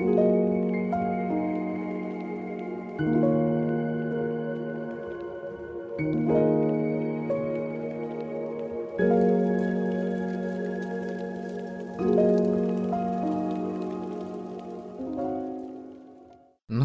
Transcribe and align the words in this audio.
Ну 0.00 0.06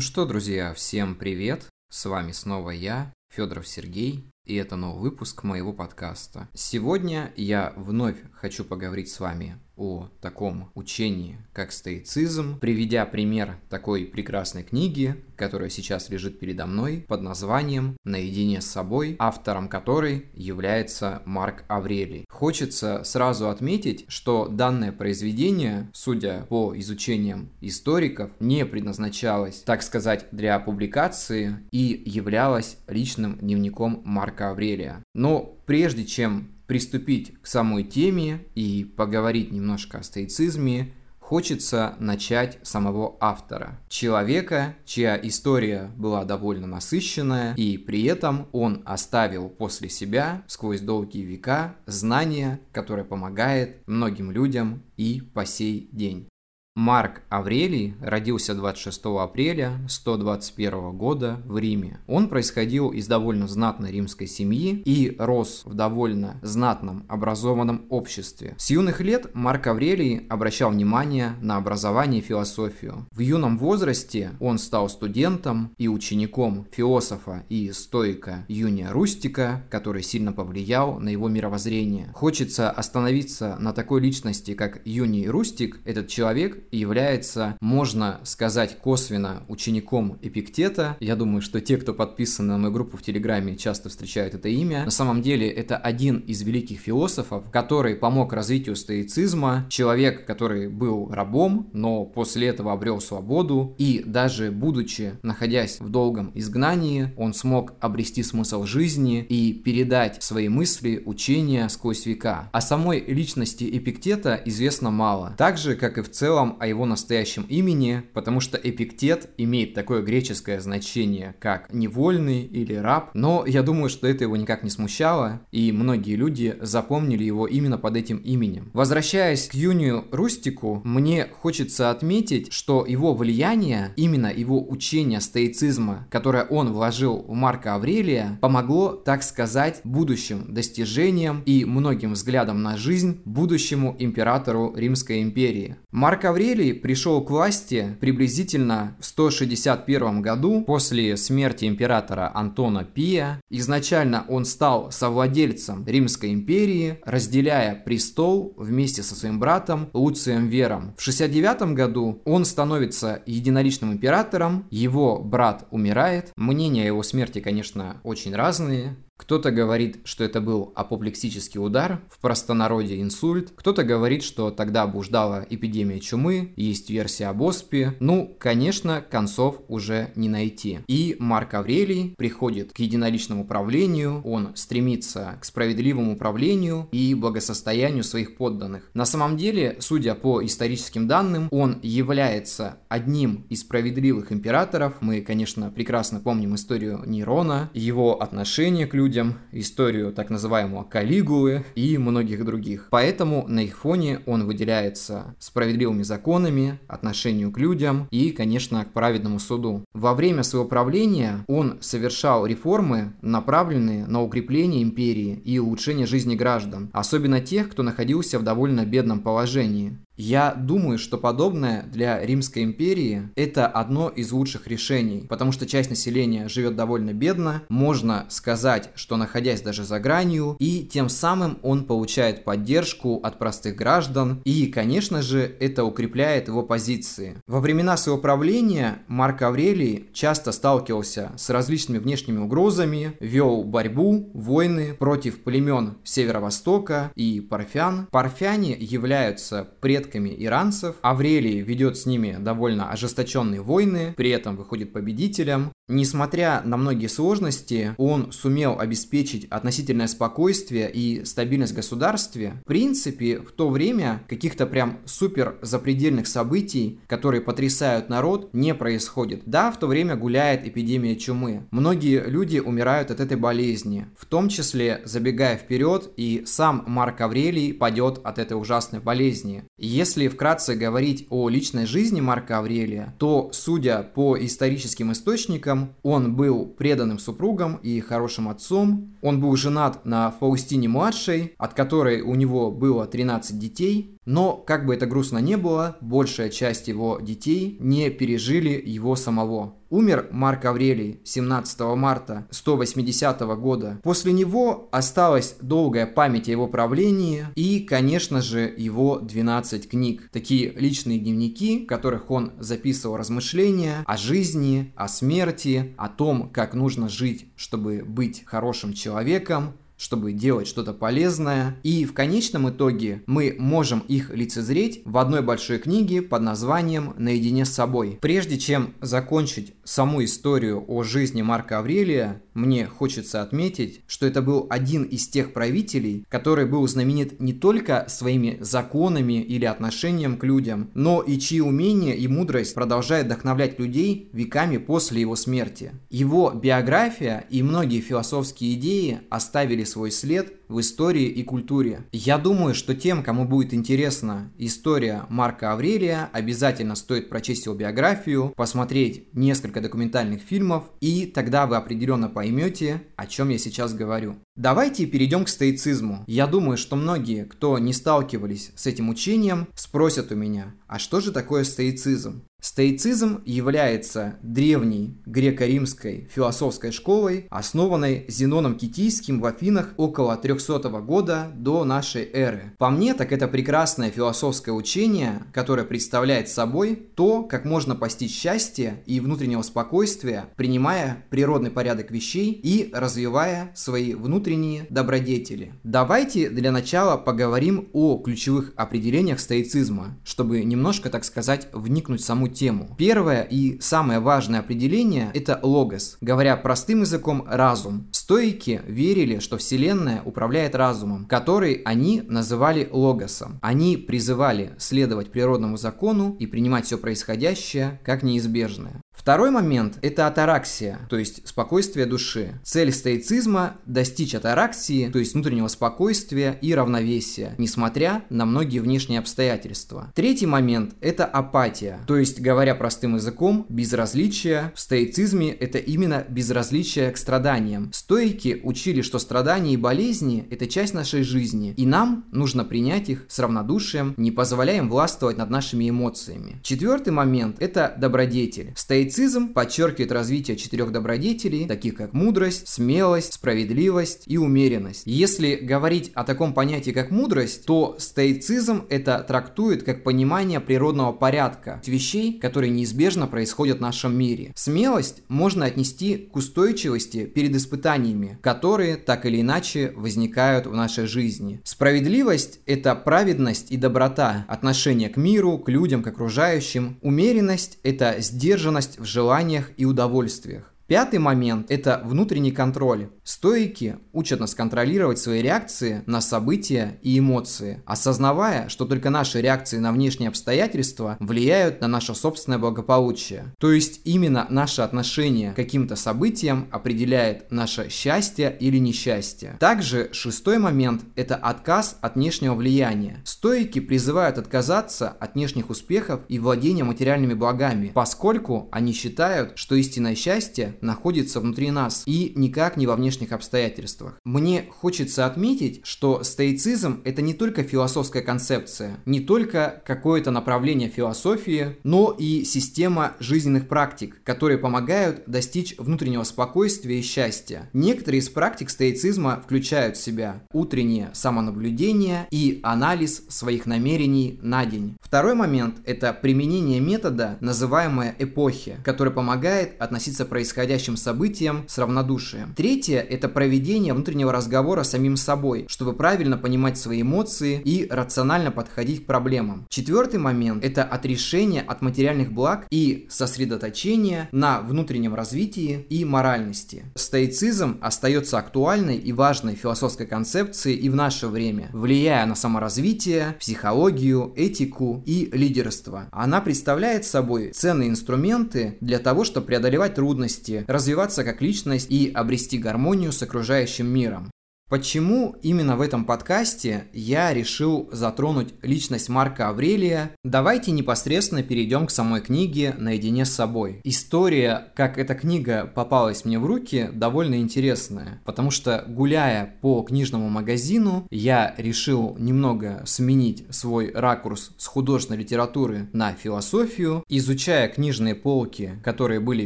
что, 0.02 0.26
друзья, 0.26 0.74
всем 0.74 1.16
привет! 1.16 1.70
С 1.90 2.06
вами 2.06 2.34
снова 2.34 2.72
я, 2.72 3.14
Федоров 3.34 3.66
Сергей, 3.66 4.30
и 4.44 4.56
это 4.56 4.76
новый 4.76 5.04
выпуск 5.04 5.44
моего 5.44 5.72
подкаста. 5.72 6.50
Сегодня 6.54 7.32
я 7.38 7.72
вновь 7.78 8.18
хочу 8.34 8.66
поговорить 8.66 9.08
с 9.10 9.22
вами 9.22 9.58
о 9.78 10.10
таком 10.22 10.72
учении, 10.74 11.38
как 11.54 11.72
стоицизм, 11.72 12.60
приведя 12.60 13.06
пример 13.06 13.58
такой 13.70 14.06
прекрасной 14.06 14.64
книги, 14.64 15.16
которая 15.36 15.70
сейчас 15.70 16.10
лежит 16.10 16.40
передо 16.40 16.66
мной 16.66 17.06
под 17.08 17.22
названием 17.22 17.98
«Наедине 18.04 18.62
с 18.62 18.66
собой», 18.66 19.16
автором 19.20 19.68
которой 19.68 20.26
является 20.34 21.22
Марк 21.26 21.66
Аврелий. 21.68 22.26
Хочется 22.30 23.04
сразу 23.04 23.50
отметить, 23.50 24.06
что 24.08 24.48
данное 24.48 24.92
произведение, 24.92 25.90
судя 25.94 26.46
по 26.50 26.74
изучениям 26.78 27.50
историков, 27.62 28.32
не 28.40 28.66
предназначалось, 28.66 29.62
так 29.62 29.84
сказать, 29.84 30.28
для 30.32 30.60
публикации 30.60 31.58
и 31.72 32.02
являлось 32.06 32.78
личным 32.88 33.38
дневником 33.38 34.02
Марка 34.06 34.52
Аврелия. 34.52 35.04
Но 35.14 35.56
прежде 35.66 36.06
чем 36.06 36.55
приступить 36.68 37.34
к 37.42 37.48
самой 37.48 37.84
теме 37.84 38.46
и 38.56 38.84
поговорить 38.84 39.52
немножко 39.52 40.00
о 40.00 40.04
стоицизме, 40.04 40.94
хочется 41.20 41.96
начать 42.00 42.60
самого 42.62 43.18
автора. 43.20 43.80
Человека, 43.90 44.76
чья 44.86 45.20
история 45.22 45.92
была 45.98 46.24
довольно 46.24 46.68
насыщенная, 46.68 47.56
и 47.56 47.80
при 47.80 48.04
этом 48.04 48.48
он 48.52 48.84
оставил 48.86 49.50
после 49.50 49.90
себя 49.90 50.44
сквозь 50.48 50.82
долгие 50.82 51.24
века 51.24 51.76
знания, 51.88 52.60
которое 52.72 53.04
помогает 53.04 53.82
многим 53.88 54.32
людям 54.32 54.84
и 54.98 55.22
по 55.34 55.46
сей 55.46 55.90
день. 55.92 56.28
Марк 56.76 57.22
Аврелий 57.30 57.96
родился 58.02 58.54
26 58.54 59.06
апреля 59.06 59.80
121 59.88 60.92
года 60.92 61.42
в 61.46 61.58
Риме. 61.58 62.02
Он 62.06 62.28
происходил 62.28 62.90
из 62.90 63.08
довольно 63.08 63.48
знатной 63.48 63.94
римской 63.94 64.28
семьи 64.28 64.84
и 64.84 65.16
рос 65.18 65.62
в 65.64 65.74
довольно 65.74 66.38
знатном 66.42 67.06
образованном 67.08 67.86
обществе. 67.90 68.56
С 68.58 68.72
юных 68.72 69.00
лет 69.00 69.34
Марк 69.34 69.68
Аврелий 69.68 70.28
обращал 70.28 70.72
внимание 70.72 71.38
на 71.40 71.56
образование 71.56 72.20
и 72.20 72.24
философию. 72.24 73.08
В 73.12 73.20
юном 73.20 73.58
возрасте 73.58 74.32
он 74.42 74.58
стал 74.58 74.90
студентом 74.90 75.72
и 75.78 75.88
учеником 75.88 76.68
философа 76.74 77.46
и 77.48 77.72
стоика 77.72 78.44
Юния 78.50 78.92
Рустика, 78.92 79.66
который 79.72 80.04
сильно 80.04 80.34
повлиял 80.34 81.00
на 81.00 81.08
его 81.08 81.30
мировоззрение. 81.30 82.12
Хочется 82.14 82.70
остановиться 82.70 83.56
на 83.62 83.72
такой 83.72 84.02
личности, 84.02 84.56
как 84.56 84.82
Юний 84.84 85.30
Рустик. 85.30 85.80
Этот 85.86 86.10
человек 86.10 86.65
является, 86.78 87.58
можно 87.62 88.20
сказать, 88.24 88.78
косвенно 88.80 89.44
учеником 89.48 90.18
Эпиктета. 90.22 90.98
Я 91.00 91.16
думаю, 91.16 91.42
что 91.42 91.62
те, 91.62 91.78
кто 91.78 91.94
подписан 91.94 92.48
на 92.48 92.58
мою 92.58 92.74
группу 92.74 92.98
в 92.98 93.02
Телеграме, 93.02 93.56
часто 93.56 93.90
встречают 93.90 94.34
это 94.34 94.50
имя. 94.50 94.86
На 94.86 94.92
самом 94.92 95.22
деле, 95.22 95.50
это 95.50 95.78
один 95.78 96.20
из 96.20 96.42
великих 96.42 96.80
философов, 96.80 97.50
который 97.52 97.96
помог 97.96 98.34
развитию 98.34 98.76
стоицизма. 98.76 99.66
Человек, 99.70 100.26
который 100.26 100.68
был 100.68 101.10
рабом, 101.10 101.70
но 101.74 102.06
после 102.06 102.48
этого 102.48 102.74
обрел 102.74 103.02
свободу. 103.02 103.76
И 103.78 104.04
даже 104.06 104.52
будучи, 104.52 105.18
находясь 105.24 105.80
в 105.80 105.90
долгом 105.90 106.32
изгнании, 106.36 107.14
он 107.18 107.34
смог 107.34 107.74
обрести 107.80 108.24
смысл 108.24 108.64
жизни 108.66 109.24
и 109.24 109.54
передать 109.54 110.22
свои 110.24 110.50
мысли, 110.50 111.02
учения 111.06 111.68
сквозь 111.70 112.06
века. 112.06 112.50
О 112.52 112.62
самой 112.62 113.04
личности 113.06 113.66
Эпиктета 113.78 114.40
известно 114.46 114.92
мало. 114.92 115.34
Так 115.38 115.58
же, 115.58 115.76
как 115.76 115.98
и 115.98 116.02
в 116.02 116.10
целом 116.10 116.58
о 116.66 116.68
его 116.68 116.86
настоящем 116.86 117.46
имени, 117.48 118.02
потому 118.14 118.40
что 118.40 118.58
Эпиктет 118.58 119.30
имеет 119.38 119.76
такое 119.76 120.02
греческое 120.02 120.60
значение, 120.60 121.36
как 121.40 121.72
невольный 121.72 122.42
или 122.42 122.74
раб, 122.74 123.12
но 123.14 123.46
я 123.46 123.62
думаю, 123.62 123.90
что 123.90 124.08
это 124.08 124.24
его 124.24 124.36
никак 124.36 124.64
не 124.64 124.72
смущало, 124.72 125.42
и 125.52 125.72
многие 125.72 126.16
люди 126.16 126.58
запомнили 126.62 127.24
его 127.24 127.46
именно 127.46 127.78
под 127.78 127.98
этим 127.98 128.18
именем. 128.18 128.72
Возвращаясь 128.74 129.48
к 129.48 129.54
Юнию 129.54 130.06
Рустику, 130.12 130.82
мне 130.84 131.28
хочется 131.28 131.92
отметить, 131.92 132.52
что 132.52 132.84
его 132.86 133.14
влияние, 133.14 133.94
именно 133.96 134.34
его 134.36 134.68
учение 134.68 135.22
стоицизма, 135.22 136.08
которое 136.10 136.46
он 136.46 136.74
вложил 136.74 137.26
в 137.28 137.34
Марка 137.34 137.76
Аврелия, 137.76 138.40
помогло, 138.42 138.94
так 138.94 139.22
сказать, 139.22 139.82
будущим 139.84 140.52
достижениям 140.52 141.44
и 141.46 141.64
многим 141.64 142.14
взглядам 142.14 142.64
на 142.64 142.76
жизнь 142.76 143.22
будущему 143.24 143.96
императору 144.00 144.74
Римской 144.76 145.22
империи. 145.22 145.76
Марк 145.92 146.26
Аврелий 146.26 146.45
Аврелий 146.46 146.76
пришел 146.76 147.24
к 147.24 147.32
власти 147.32 147.98
приблизительно 148.00 148.96
в 149.00 149.06
161 149.08 150.22
году 150.22 150.64
после 150.64 151.18
смерти 151.18 151.66
императора 151.66 152.30
Антона 152.36 152.84
Пия. 152.84 153.42
Изначально 153.50 154.26
он 154.30 154.46
стал 154.46 154.92
совладельцем 154.92 155.84
Римской 155.88 156.32
империи, 156.34 157.00
разделяя 157.04 157.74
престол 157.74 158.54
вместе 158.58 159.02
со 159.02 159.16
своим 159.16 159.40
братом 159.40 159.90
Луцием 159.94 160.48
Вером. 160.48 160.94
В 161.00 161.02
69 161.02 161.74
году 161.74 162.22
он 162.26 162.46
становится 162.46 163.24
единоличным 163.26 163.94
императором, 163.94 164.68
его 164.70 165.18
брат 165.18 165.66
умирает. 165.72 166.32
Мнения 166.36 166.84
о 166.84 166.88
его 166.88 167.02
смерти, 167.02 167.40
конечно, 167.40 168.02
очень 168.04 168.36
разные. 168.36 168.98
Кто-то 169.18 169.50
говорит, 169.50 170.02
что 170.04 170.24
это 170.26 170.42
был 170.42 170.74
апоплексический 170.76 171.60
удар, 171.60 172.02
в 172.10 172.20
простонародье 172.20 173.02
инсульт. 173.02 173.54
Кто-то 173.56 173.84
говорит, 173.84 174.24
что 174.24 174.52
тогда 174.52 174.86
буждала 174.86 175.46
эпидемия 175.50 176.00
чумы, 176.02 176.54
есть 176.58 176.90
версия 176.90 177.28
об 177.28 177.42
оспе. 177.42 177.96
Ну, 178.02 178.36
конечно, 178.38 179.02
концов 179.02 179.62
уже 179.70 180.12
не 180.16 180.28
найти. 180.28 180.80
И 180.88 181.16
Марк 181.18 181.54
Аврелий 181.54 182.14
приходит 182.18 182.74
к 182.74 182.80
единоличному 182.80 183.46
правлению, 183.46 184.22
он 184.24 184.52
стремится 184.56 185.38
к 185.42 185.46
справедливому 185.46 186.14
управлению 186.14 186.90
и 186.92 187.16
благосостоянию 187.16 188.04
своих 188.04 188.36
подданных. 188.36 188.92
На 188.94 189.06
самом 189.06 189.38
деле, 189.38 189.78
судя 189.80 190.14
по 190.16 190.46
историческим 190.46 191.08
данным, 191.08 191.48
он 191.52 191.80
является 191.82 192.80
одним 192.90 193.46
из 193.50 193.62
справедливых 193.62 194.34
императоров. 194.34 194.96
Мы, 195.00 195.22
конечно, 195.22 195.72
прекрасно 195.72 196.20
помним 196.20 196.56
историю 196.56 197.02
Нерона, 197.06 197.72
его 197.74 198.22
отношение 198.22 198.86
к 198.86 198.94
людям, 198.94 199.05
людям, 199.06 199.38
историю 199.52 200.12
так 200.12 200.32
называемого 200.32 200.84
Калигулы 200.84 201.64
и 201.76 202.00
многих 202.00 202.44
других. 202.44 202.88
Поэтому 202.90 203.46
на 203.48 203.60
их 203.60 203.78
фоне 203.78 204.22
он 204.26 204.48
выделяется 204.48 205.36
справедливыми 205.38 206.02
законами, 206.02 206.80
отношению 206.88 207.52
к 207.52 207.60
людям 207.60 208.08
и, 208.10 208.32
конечно, 208.32 208.84
к 208.84 208.94
праведному 208.94 209.38
суду. 209.38 209.86
Во 209.94 210.16
время 210.16 210.42
своего 210.42 210.68
правления 210.68 211.46
он 211.48 211.78
совершал 211.82 212.48
реформы, 212.48 213.14
направленные 213.22 214.08
на 214.08 214.24
укрепление 214.24 214.82
империи 214.82 215.40
и 215.46 215.60
улучшение 215.60 216.08
жизни 216.08 216.36
граждан, 216.36 216.90
особенно 216.92 217.42
тех, 217.42 217.70
кто 217.70 217.84
находился 217.84 218.40
в 218.40 218.44
довольно 218.44 218.88
бедном 218.88 219.20
положении. 219.20 220.00
Я 220.18 220.54
думаю, 220.54 220.98
что 220.98 221.18
подобное 221.18 221.84
для 221.84 222.24
Римской 222.26 222.64
империи 222.64 223.30
это 223.36 223.68
одно 223.68 224.10
из 224.10 224.32
лучших 224.32 224.68
решений, 224.68 225.26
потому 225.28 225.52
что 225.52 225.66
часть 225.66 225.90
населения 225.90 226.48
живет 226.48 226.76
довольно 226.76 227.14
бедно, 227.14 227.64
можно 227.70 228.26
сказать, 228.30 228.92
что 228.96 229.18
находясь 229.18 229.62
даже 229.62 229.84
за 229.84 230.00
гранью, 230.00 230.56
и 230.60 230.84
тем 230.84 231.10
самым 231.10 231.60
он 231.64 231.86
получает 231.86 232.46
поддержку 232.46 233.20
от 233.24 233.40
простых 233.40 233.76
граждан, 233.76 234.42
и, 234.46 234.68
конечно 234.68 235.22
же, 235.22 235.56
это 235.60 235.84
укрепляет 235.84 236.48
его 236.48 236.64
позиции. 236.64 237.38
Во 237.48 237.60
времена 237.60 237.98
своего 237.98 238.22
правления 238.22 239.00
Марк 239.08 239.42
Аврелий 239.42 240.10
часто 240.14 240.52
сталкивался 240.52 241.32
с 241.38 241.50
различными 241.50 242.00
внешними 242.00 242.40
угрозами, 242.40 243.14
вел 243.20 243.64
борьбу, 243.64 244.30
войны 244.34 244.94
против 244.94 245.44
племен 245.44 245.98
Северо-Востока 246.04 247.12
и 247.16 247.42
парфян. 247.42 248.08
Парфяне 248.12 248.76
являются 248.80 249.68
пред 249.82 250.05
предками 250.06 250.36
иранцев. 250.38 250.96
Аврелий 251.02 251.62
ведет 251.62 251.98
с 251.98 252.06
ними 252.06 252.38
довольно 252.40 252.92
ожесточенные 252.92 253.62
войны, 253.62 254.14
при 254.16 254.30
этом 254.30 254.56
выходит 254.56 254.94
победителем. 254.94 255.72
Несмотря 255.88 256.62
на 256.66 256.78
многие 256.78 257.08
сложности, 257.08 257.94
он 257.98 258.32
сумел 258.32 258.80
обеспечить 258.80 259.46
относительное 259.50 260.08
спокойствие 260.08 260.92
и 260.92 261.24
стабильность 261.26 261.74
в 261.74 261.76
государстве. 261.76 262.54
В 262.64 262.68
принципе, 262.68 263.40
в 263.40 263.52
то 263.52 263.70
время 263.70 264.24
каких-то 264.28 264.66
прям 264.66 265.00
супер 265.06 265.58
запредельных 265.62 266.28
событий, 266.28 267.00
которые 267.08 267.42
потрясают 267.42 268.10
народ, 268.10 268.50
не 268.54 268.74
происходит. 268.74 269.44
Да, 269.46 269.72
в 269.72 269.80
то 269.80 269.88
время 269.88 270.16
гуляет 270.16 270.68
эпидемия 270.68 271.16
чумы. 271.16 271.68
Многие 271.72 272.28
люди 272.28 272.58
умирают 272.60 273.12
от 273.12 273.20
этой 273.20 273.38
болезни, 273.38 274.08
в 274.18 274.26
том 274.26 274.50
числе 274.50 275.02
забегая 275.06 275.58
вперед, 275.58 276.12
и 276.18 276.44
сам 276.48 276.84
Марк 276.88 277.22
Аврелий 277.22 277.74
падет 277.74 278.20
от 278.24 278.40
этой 278.40 278.54
ужасной 278.54 279.02
болезни. 279.02 279.64
Если 279.96 280.28
вкратце 280.28 280.76
говорить 280.76 281.26
о 281.30 281.48
личной 281.48 281.86
жизни 281.86 282.20
Марка 282.20 282.58
Аврелия, 282.58 283.16
то, 283.18 283.50
судя 283.54 284.04
по 284.04 284.38
историческим 284.38 285.14
источникам, 285.14 285.94
он 286.04 286.36
был 286.36 286.66
преданным 286.66 287.18
супругом 287.18 287.78
и 287.78 288.02
хорошим 288.02 288.50
отцом. 288.50 289.16
Он 289.22 289.40
был 289.40 289.56
женат 289.56 290.06
на 290.06 290.32
Фаустине-младшей, 290.32 291.54
от 291.58 291.74
которой 291.76 292.20
у 292.20 292.36
него 292.36 292.72
было 292.72 293.08
13 293.08 293.58
детей, 293.58 294.15
но, 294.26 294.54
как 294.54 294.86
бы 294.86 294.94
это 294.94 295.06
грустно 295.06 295.38
не 295.38 295.58
было, 295.58 295.98
большая 296.02 296.50
часть 296.50 296.88
его 296.88 297.20
детей 297.22 297.78
не 297.80 298.10
пережили 298.10 298.82
его 298.84 299.16
самого. 299.16 299.76
Умер 299.90 300.30
Марк 300.32 300.66
Аврелий 300.66 301.20
17 301.24 301.80
марта 301.96 302.48
180 302.50 303.40
года. 303.58 304.00
После 304.04 304.34
него 304.34 304.90
осталась 304.92 305.56
долгая 305.62 306.08
память 306.08 306.50
о 306.50 306.52
его 306.52 306.68
правлении 306.68 307.46
и, 307.56 307.80
конечно 307.82 308.42
же, 308.42 308.74
его 308.76 309.20
12 309.20 309.88
книг. 309.88 310.30
Такие 310.34 310.72
личные 310.72 311.20
дневники, 311.20 311.86
в 311.86 311.88
которых 311.88 312.32
он 312.32 312.54
записывал 312.60 313.16
размышления 313.16 314.04
о 314.06 314.18
жизни, 314.18 314.92
о 314.96 315.08
смерти, 315.08 315.94
о 315.98 316.10
том, 316.10 316.50
как 316.50 316.74
нужно 316.74 317.08
жить, 317.08 317.46
чтобы 317.56 318.04
быть 318.06 318.44
хорошим 318.46 318.92
человеком, 318.94 319.74
чтобы 319.98 320.34
делать 320.34 320.68
что-то 320.68 320.94
полезное. 320.94 321.78
И 321.84 322.06
в 322.06 322.14
конечном 322.14 322.70
итоге 322.70 323.24
мы 323.26 323.56
можем 323.58 324.00
их 324.00 324.30
лицезреть 324.30 325.02
в 325.06 325.18
одной 325.18 325.42
большой 325.42 325.80
книге 325.80 326.22
под 326.22 326.42
названием 326.42 327.14
«Наедине 327.18 327.66
с 327.66 327.74
собой». 327.74 328.18
Прежде 328.22 328.58
чем 328.58 328.94
закончить 329.02 329.74
саму 329.84 330.24
историю 330.24 330.84
о 330.88 331.04
жизни 331.04 331.42
Марка 331.42 331.80
Аврелия, 331.80 332.42
мне 332.54 332.86
хочется 332.86 333.42
отметить, 333.42 334.02
что 334.08 334.26
это 334.26 334.42
был 334.42 334.68
один 334.70 335.04
из 335.04 335.28
тех 335.28 335.54
правителей, 335.54 336.26
который 336.30 336.66
был 336.66 336.88
знаменит 336.88 337.40
не 337.40 337.54
только 337.54 338.06
своими 338.08 338.58
законами 338.62 339.42
или 339.42 339.66
отношением 339.66 340.38
к 340.38 340.44
людям, 340.44 340.90
но 340.94 341.22
и 341.22 341.38
чьи 341.38 341.62
умения 341.62 342.14
и 342.14 342.28
мудрость 342.28 342.74
продолжают 342.74 343.28
вдохновлять 343.28 343.80
людей 343.80 344.30
веками 344.34 344.78
после 344.78 345.22
его 345.22 345.36
смерти. 345.36 345.92
Его 346.10 346.52
биография 346.52 347.46
и 347.50 347.62
многие 347.62 348.00
философские 348.00 348.74
идеи 348.76 349.20
оставили 349.30 349.84
свой 349.86 350.12
след 350.12 350.65
в 350.68 350.80
истории 350.80 351.28
и 351.28 351.44
культуре. 351.44 352.06
Я 352.12 352.38
думаю, 352.38 352.76
что 352.76 352.96
тем, 352.96 353.24
кому 353.24 353.46
будет 353.46 353.74
интересна 353.74 354.52
история 354.58 355.26
Марка 355.30 355.74
Аврелия, 355.74 356.30
обязательно 356.34 356.96
стоит 356.96 357.30
прочесть 357.30 357.66
его 357.66 357.76
биографию, 357.76 358.54
посмотреть 358.56 359.34
несколько 359.34 359.82
документальных 359.82 360.42
фильмов, 360.42 360.86
и 361.02 361.26
тогда 361.26 361.66
вы 361.68 361.76
определенно 361.76 362.30
поймете, 362.30 363.04
о 363.16 363.28
чем 363.28 363.50
я 363.50 363.58
сейчас 363.58 363.94
говорю. 363.94 364.38
Давайте 364.56 365.06
перейдем 365.06 365.46
к 365.46 365.50
стоицизму. 365.50 366.24
Я 366.28 366.48
думаю, 366.48 366.78
что 366.78 366.96
многие, 366.96 367.44
кто 367.44 367.78
не 367.78 367.92
сталкивались 367.92 368.72
с 368.76 368.88
этим 368.88 369.10
учением, 369.10 369.68
спросят 369.76 370.32
у 370.32 370.36
меня, 370.36 370.74
а 370.88 370.98
что 370.98 371.20
же 371.20 371.32
такое 371.32 371.66
стоицизм? 371.66 372.44
Стоицизм 372.62 373.44
является 373.46 374.40
древней 374.42 375.22
греко-римской 375.26 376.28
философской 376.34 376.92
школой, 376.92 377.46
основанной 377.50 378.26
Зеноном 378.28 378.76
Китийским 378.76 379.40
в 379.40 379.46
Афинах 379.46 379.94
около 379.98 380.34
300 380.56 380.90
года 381.02 381.52
до 381.54 381.84
нашей 381.84 382.24
эры. 382.32 382.74
По 382.78 382.90
мне, 382.90 383.14
так 383.14 383.34
это 383.34 383.48
прекрасное 383.48 384.10
философское 384.10 384.72
учение, 384.72 385.44
которое 385.54 385.84
представляет 385.84 386.48
собой 386.48 386.96
то, 386.96 387.44
как 387.44 387.66
можно 387.66 387.96
постичь 387.96 388.34
счастье 388.34 389.04
и 389.06 389.20
внутреннего 389.20 389.62
спокойствия, 389.64 390.46
принимая 390.56 391.26
природный 391.30 391.72
порядок 391.72 392.10
вещей 392.12 392.52
и 392.52 392.90
развивая 392.94 393.72
свои 393.76 394.14
внутренние 394.14 394.88
добродетели. 394.90 395.74
Давайте 395.84 396.50
для 396.50 396.72
начала 396.72 397.18
поговорим 397.18 397.90
о 397.92 398.18
ключевых 398.18 398.72
определениях 398.78 399.42
стоицизма, 399.42 400.18
чтобы 400.24 400.64
немножко, 400.64 401.10
так 401.10 401.26
сказать, 401.26 401.68
вникнуть 401.74 402.22
в 402.22 402.26
саму 402.26 402.48
тему. 402.48 402.96
Первое 402.98 403.42
и 403.44 403.80
самое 403.82 404.20
важное 404.20 404.62
определение– 404.62 405.32
это 405.34 405.60
логос. 405.62 406.18
Говоря 406.22 406.56
простым 406.56 407.02
языком, 407.02 407.46
разум. 407.46 408.08
Стоики 408.12 408.82
верили, 408.88 409.40
что 409.40 409.58
Вселенная 409.58 410.22
управляет 410.24 410.45
разумом, 410.76 411.26
который 411.26 411.82
они 411.86 412.22
называли 412.22 412.90
логосом. 412.92 413.60
Они 413.62 413.98
призывали 413.98 414.76
следовать 414.78 415.32
природному 415.32 415.78
закону 415.78 416.36
и 416.40 416.46
принимать 416.46 416.86
все 416.86 416.98
происходящее 416.98 418.00
как 418.04 418.24
неизбежное. 418.24 419.02
Второй 419.26 419.50
момент– 419.50 419.98
это 420.04 420.28
атараксия, 420.28 421.00
то 421.10 421.18
есть 421.18 421.48
спокойствие 421.48 422.06
души. 422.06 422.60
Цель 422.64 422.92
стоицизма– 422.92 423.78
достичь 423.88 424.36
атараксии, 424.36 425.10
то 425.12 425.18
есть 425.18 425.34
внутреннего 425.34 425.68
спокойствия 425.68 426.60
и 426.62 426.76
равновесия, 426.76 427.56
несмотря 427.58 428.22
на 428.30 428.46
многие 428.46 428.78
внешние 428.78 429.18
обстоятельства. 429.18 430.14
Третий 430.14 430.46
момент– 430.46 430.94
это 431.02 431.26
апатия, 431.26 432.02
то 432.06 432.18
есть, 432.18 432.40
говоря 432.40 432.76
простым 432.76 433.16
языком, 433.16 433.66
безразличие. 433.68 434.72
В 434.76 434.80
стоицизме 434.80 435.50
это 435.50 435.80
именно 435.80 436.24
безразличие 436.30 437.10
к 437.10 437.18
страданиям. 437.18 437.90
Стоики 437.94 438.62
учили, 438.64 439.02
что 439.02 439.18
страдания 439.18 439.74
и 439.74 439.78
болезни– 439.78 440.48
это 440.52 440.68
часть 440.68 440.94
нашей 440.94 441.24
жизни, 441.24 441.74
и 441.76 441.88
нам 441.88 442.26
нужно 442.32 442.64
принять 442.64 443.10
их 443.10 443.26
с 443.28 443.40
равнодушием, 443.40 444.14
не 444.18 444.30
позволяя 444.30 444.78
им 444.78 444.88
властвовать 444.88 445.38
над 445.38 445.50
нашими 445.50 445.90
эмоциями. 445.90 446.60
Четвертый 446.62 447.12
момент– 447.12 447.56
это 447.60 447.96
добродетель. 447.98 448.72
Стоицизм 448.76 449.15
Стоицизм 449.16 449.54
подчеркивает 449.54 450.12
развитие 450.12 450.58
четырех 450.58 450.92
добродетелей, 450.92 451.68
таких 451.68 451.96
как 451.96 452.12
мудрость, 452.12 452.68
смелость, 452.68 453.36
справедливость 453.36 454.24
и 454.26 454.38
умеренность. 454.38 455.04
Если 455.06 455.56
говорить 455.56 456.12
о 456.16 456.26
таком 456.26 456.54
понятии, 456.54 456.92
как 456.92 457.12
мудрость, 457.12 457.66
то 457.66 457.96
стоицизм 457.98 458.84
это 458.90 459.24
трактует 459.26 459.84
как 459.84 460.04
понимание 460.04 460.60
природного 460.60 461.14
порядка, 461.14 461.82
вещей, 461.86 462.38
которые 462.40 462.72
неизбежно 462.72 463.26
происходят 463.26 463.78
в 463.78 463.82
нашем 463.82 464.18
мире. 464.18 464.52
Смелость 464.54 465.24
можно 465.30 465.66
отнести 465.66 466.18
к 466.18 466.36
устойчивости 466.36 467.24
перед 467.26 467.56
испытаниями, 467.56 468.38
которые 468.42 468.98
так 468.98 469.26
или 469.26 469.40
иначе 469.40 469.94
возникают 469.96 470.68
в 470.68 470.74
нашей 470.74 471.06
жизни. 471.08 471.62
Справедливость– 471.64 472.60
это 472.66 472.94
праведность 472.96 473.72
и 473.72 473.78
доброта, 473.78 474.44
отношение 474.50 475.08
к 475.08 475.16
миру, 475.16 475.58
к 475.58 475.70
людям, 475.70 476.04
к 476.04 476.08
окружающим. 476.08 476.98
Умеренность– 477.02 477.80
это 477.84 478.16
сдержанность 478.20 479.00
в 479.00 479.05
желаниях 479.06 479.72
и 479.78 479.86
удовольствиях. 479.86 480.75
Пятый 480.88 481.18
момент– 481.18 481.66
это 481.72 482.04
внутренний 482.06 482.52
контроль. 482.52 483.10
Стоики 483.24 483.96
учат 484.14 484.40
нас 484.40 484.54
контролировать 484.54 485.18
свои 485.18 485.42
реакции 485.42 486.04
на 486.06 486.22
события 486.22 487.00
и 487.02 487.18
эмоции, 487.18 487.82
осознавая, 487.88 488.70
что 488.70 488.86
только 488.86 489.10
наши 489.10 489.42
реакции 489.42 489.80
на 489.80 489.92
внешние 489.92 490.30
обстоятельства 490.30 491.18
влияют 491.20 491.82
на 491.82 491.88
наше 491.88 492.14
собственное 492.14 492.60
благополучие. 492.60 493.46
То 493.60 493.72
есть 493.72 494.02
именно 494.04 494.46
наше 494.52 494.84
отношение 494.84 495.54
к 495.54 495.56
каким-то 495.56 495.96
событиям 495.96 496.68
определяет 496.70 497.52
наше 497.52 497.90
счастье 497.90 498.56
или 498.60 498.78
несчастье. 498.78 499.58
Также 499.60 500.10
шестой 500.14 500.60
момент– 500.60 501.02
это 501.16 501.36
отказ 501.36 501.98
от 502.02 502.14
внешнего 502.14 502.54
влияния. 502.54 503.24
Стоики 503.26 503.80
призывают 503.80 504.38
отказаться 504.38 505.10
от 505.10 505.34
внешних 505.34 505.72
успехов 505.72 506.22
и 506.30 506.38
владения 506.38 506.84
материальными 506.84 507.34
благами, 507.34 507.92
поскольку 507.92 508.70
они 508.72 508.94
считают, 508.94 509.54
что 509.58 509.74
истинное 509.74 510.14
счастье 510.14 510.75
находится 510.82 511.40
внутри 511.40 511.72
нас 511.72 512.04
и 512.06 512.34
никак 512.36 512.78
не 512.78 512.88
во 512.88 512.96
внешних 512.96 513.32
обстоятельствах. 513.32 514.20
Мне 514.24 514.66
хочется 514.70 515.26
отметить, 515.26 515.82
что 515.84 516.24
стоицизм 516.24 517.02
это 517.04 517.22
не 517.22 517.34
только 517.34 517.64
философская 517.64 518.22
концепция, 518.22 518.98
не 519.06 519.20
только 519.20 519.82
какое-то 519.86 520.32
направление 520.32 520.90
философии, 520.90 521.78
но 521.84 522.16
и 522.18 522.44
система 522.44 523.14
жизненных 523.20 523.68
практик, 523.68 524.22
которые 524.24 524.58
помогают 524.58 525.24
достичь 525.28 525.76
внутреннего 525.78 526.24
спокойствия 526.24 527.00
и 527.00 527.04
счастья. 527.04 527.70
Некоторые 527.74 528.20
из 528.20 528.30
практик 528.30 528.70
стоицизма 528.70 529.42
включают 529.44 529.98
в 529.98 530.04
себя 530.04 530.44
утреннее 530.52 531.10
самонаблюдение 531.14 532.28
и 532.32 532.60
анализ 532.64 533.24
своих 533.30 533.66
намерений 533.66 534.40
на 534.42 534.66
день. 534.66 534.96
Второй 535.02 535.36
момент– 535.36 535.78
это 535.86 536.14
применение 536.14 536.80
метода, 536.80 537.38
называемое 537.40 538.16
эпохи, 538.20 538.78
который 538.84 539.14
помогает 539.14 539.80
относиться 539.80 540.26
к 540.26 540.30
происходящим 540.66 540.98
событиям 540.98 541.66
с 541.68 541.78
равнодушием. 541.78 542.54
Третье– 542.56 543.00
это 543.10 543.30
проведение 543.30 543.94
внутреннего 543.94 544.32
разговора 544.32 544.82
с 544.84 544.90
самим 544.92 545.16
собой, 545.16 545.66
чтобы 545.68 545.94
правильно 545.94 546.38
понимать 546.38 546.78
свои 546.78 547.04
эмоции 547.04 547.62
и 547.64 547.88
рационально 547.90 548.50
подходить 548.50 549.04
к 549.04 549.06
проблемам. 549.06 549.68
Четвертый 549.70 550.20
момент– 550.20 550.64
это 550.66 550.84
отрешение 550.84 551.62
от 551.62 551.84
материальных 551.84 552.32
благ 552.32 552.66
и 552.72 553.06
сосредоточение 553.10 554.28
на 554.32 554.62
внутреннем 554.62 555.14
развитии 555.14 555.86
и 555.90 556.04
моральности. 556.04 556.86
Стоицизм 556.96 557.78
остается 557.82 558.40
актуальной 558.40 558.98
и 558.98 559.14
важной 559.14 559.54
философской 559.54 560.08
концепцией 560.08 560.78
и 560.78 560.90
в 560.90 560.96
наше 560.96 561.28
время, 561.28 561.70
влияя 561.74 562.26
на 562.26 562.36
саморазвитие, 562.36 563.36
психологию, 563.40 564.34
этику 564.36 565.04
и 565.06 565.30
лидерство. 565.32 566.08
Она 566.12 566.42
представляет 566.42 567.06
собой 567.06 567.52
ценные 567.52 567.90
инструменты 567.90 568.78
для 568.82 568.98
того, 568.98 569.26
чтобы 569.26 569.46
преодолевать 569.46 569.94
трудности, 569.96 570.55
развиваться 570.68 571.24
как 571.24 571.42
личность 571.42 571.92
и 571.92 572.12
обрести 572.12 572.58
гармонию 572.58 573.12
с 573.12 573.22
окружающим 573.22 573.88
миром. 573.88 574.32
Почему 574.68 575.36
именно 575.44 575.78
в 575.78 575.82
этом 575.82 576.06
подкасте 576.06 576.86
я 576.92 577.32
решил 577.36 577.88
затронуть 577.92 578.56
личность 578.64 579.10
Марка 579.10 579.50
Аврелия? 579.50 580.16
Давайте 580.24 580.72
непосредственно 580.72 581.44
перейдем 581.44 581.86
к 581.86 581.92
самой 581.92 582.20
книге 582.22 582.74
«Наедине 582.80 583.26
с 583.26 583.32
собой». 583.32 583.80
История, 583.84 584.74
как 584.76 584.98
эта 584.98 585.14
книга 585.14 585.72
попалась 585.76 586.26
мне 586.26 586.40
в 586.40 586.48
руки, 586.48 586.90
довольно 586.92 587.36
интересная, 587.36 588.24
потому 588.26 588.50
что 588.50 588.84
гуляя 588.88 589.54
по 589.62 589.84
книжному 589.84 590.30
магазину, 590.30 591.06
я 591.12 591.54
решил 591.60 592.16
немного 592.18 592.82
сменить 592.88 593.46
свой 593.52 593.92
ракурс 593.94 594.50
с 594.58 594.66
художественной 594.66 595.20
литературы 595.20 595.90
на 595.94 596.14
философию, 596.14 597.04
изучая 597.08 597.68
книжные 597.68 598.16
полки, 598.16 598.80
которые 598.84 599.20
были 599.20 599.46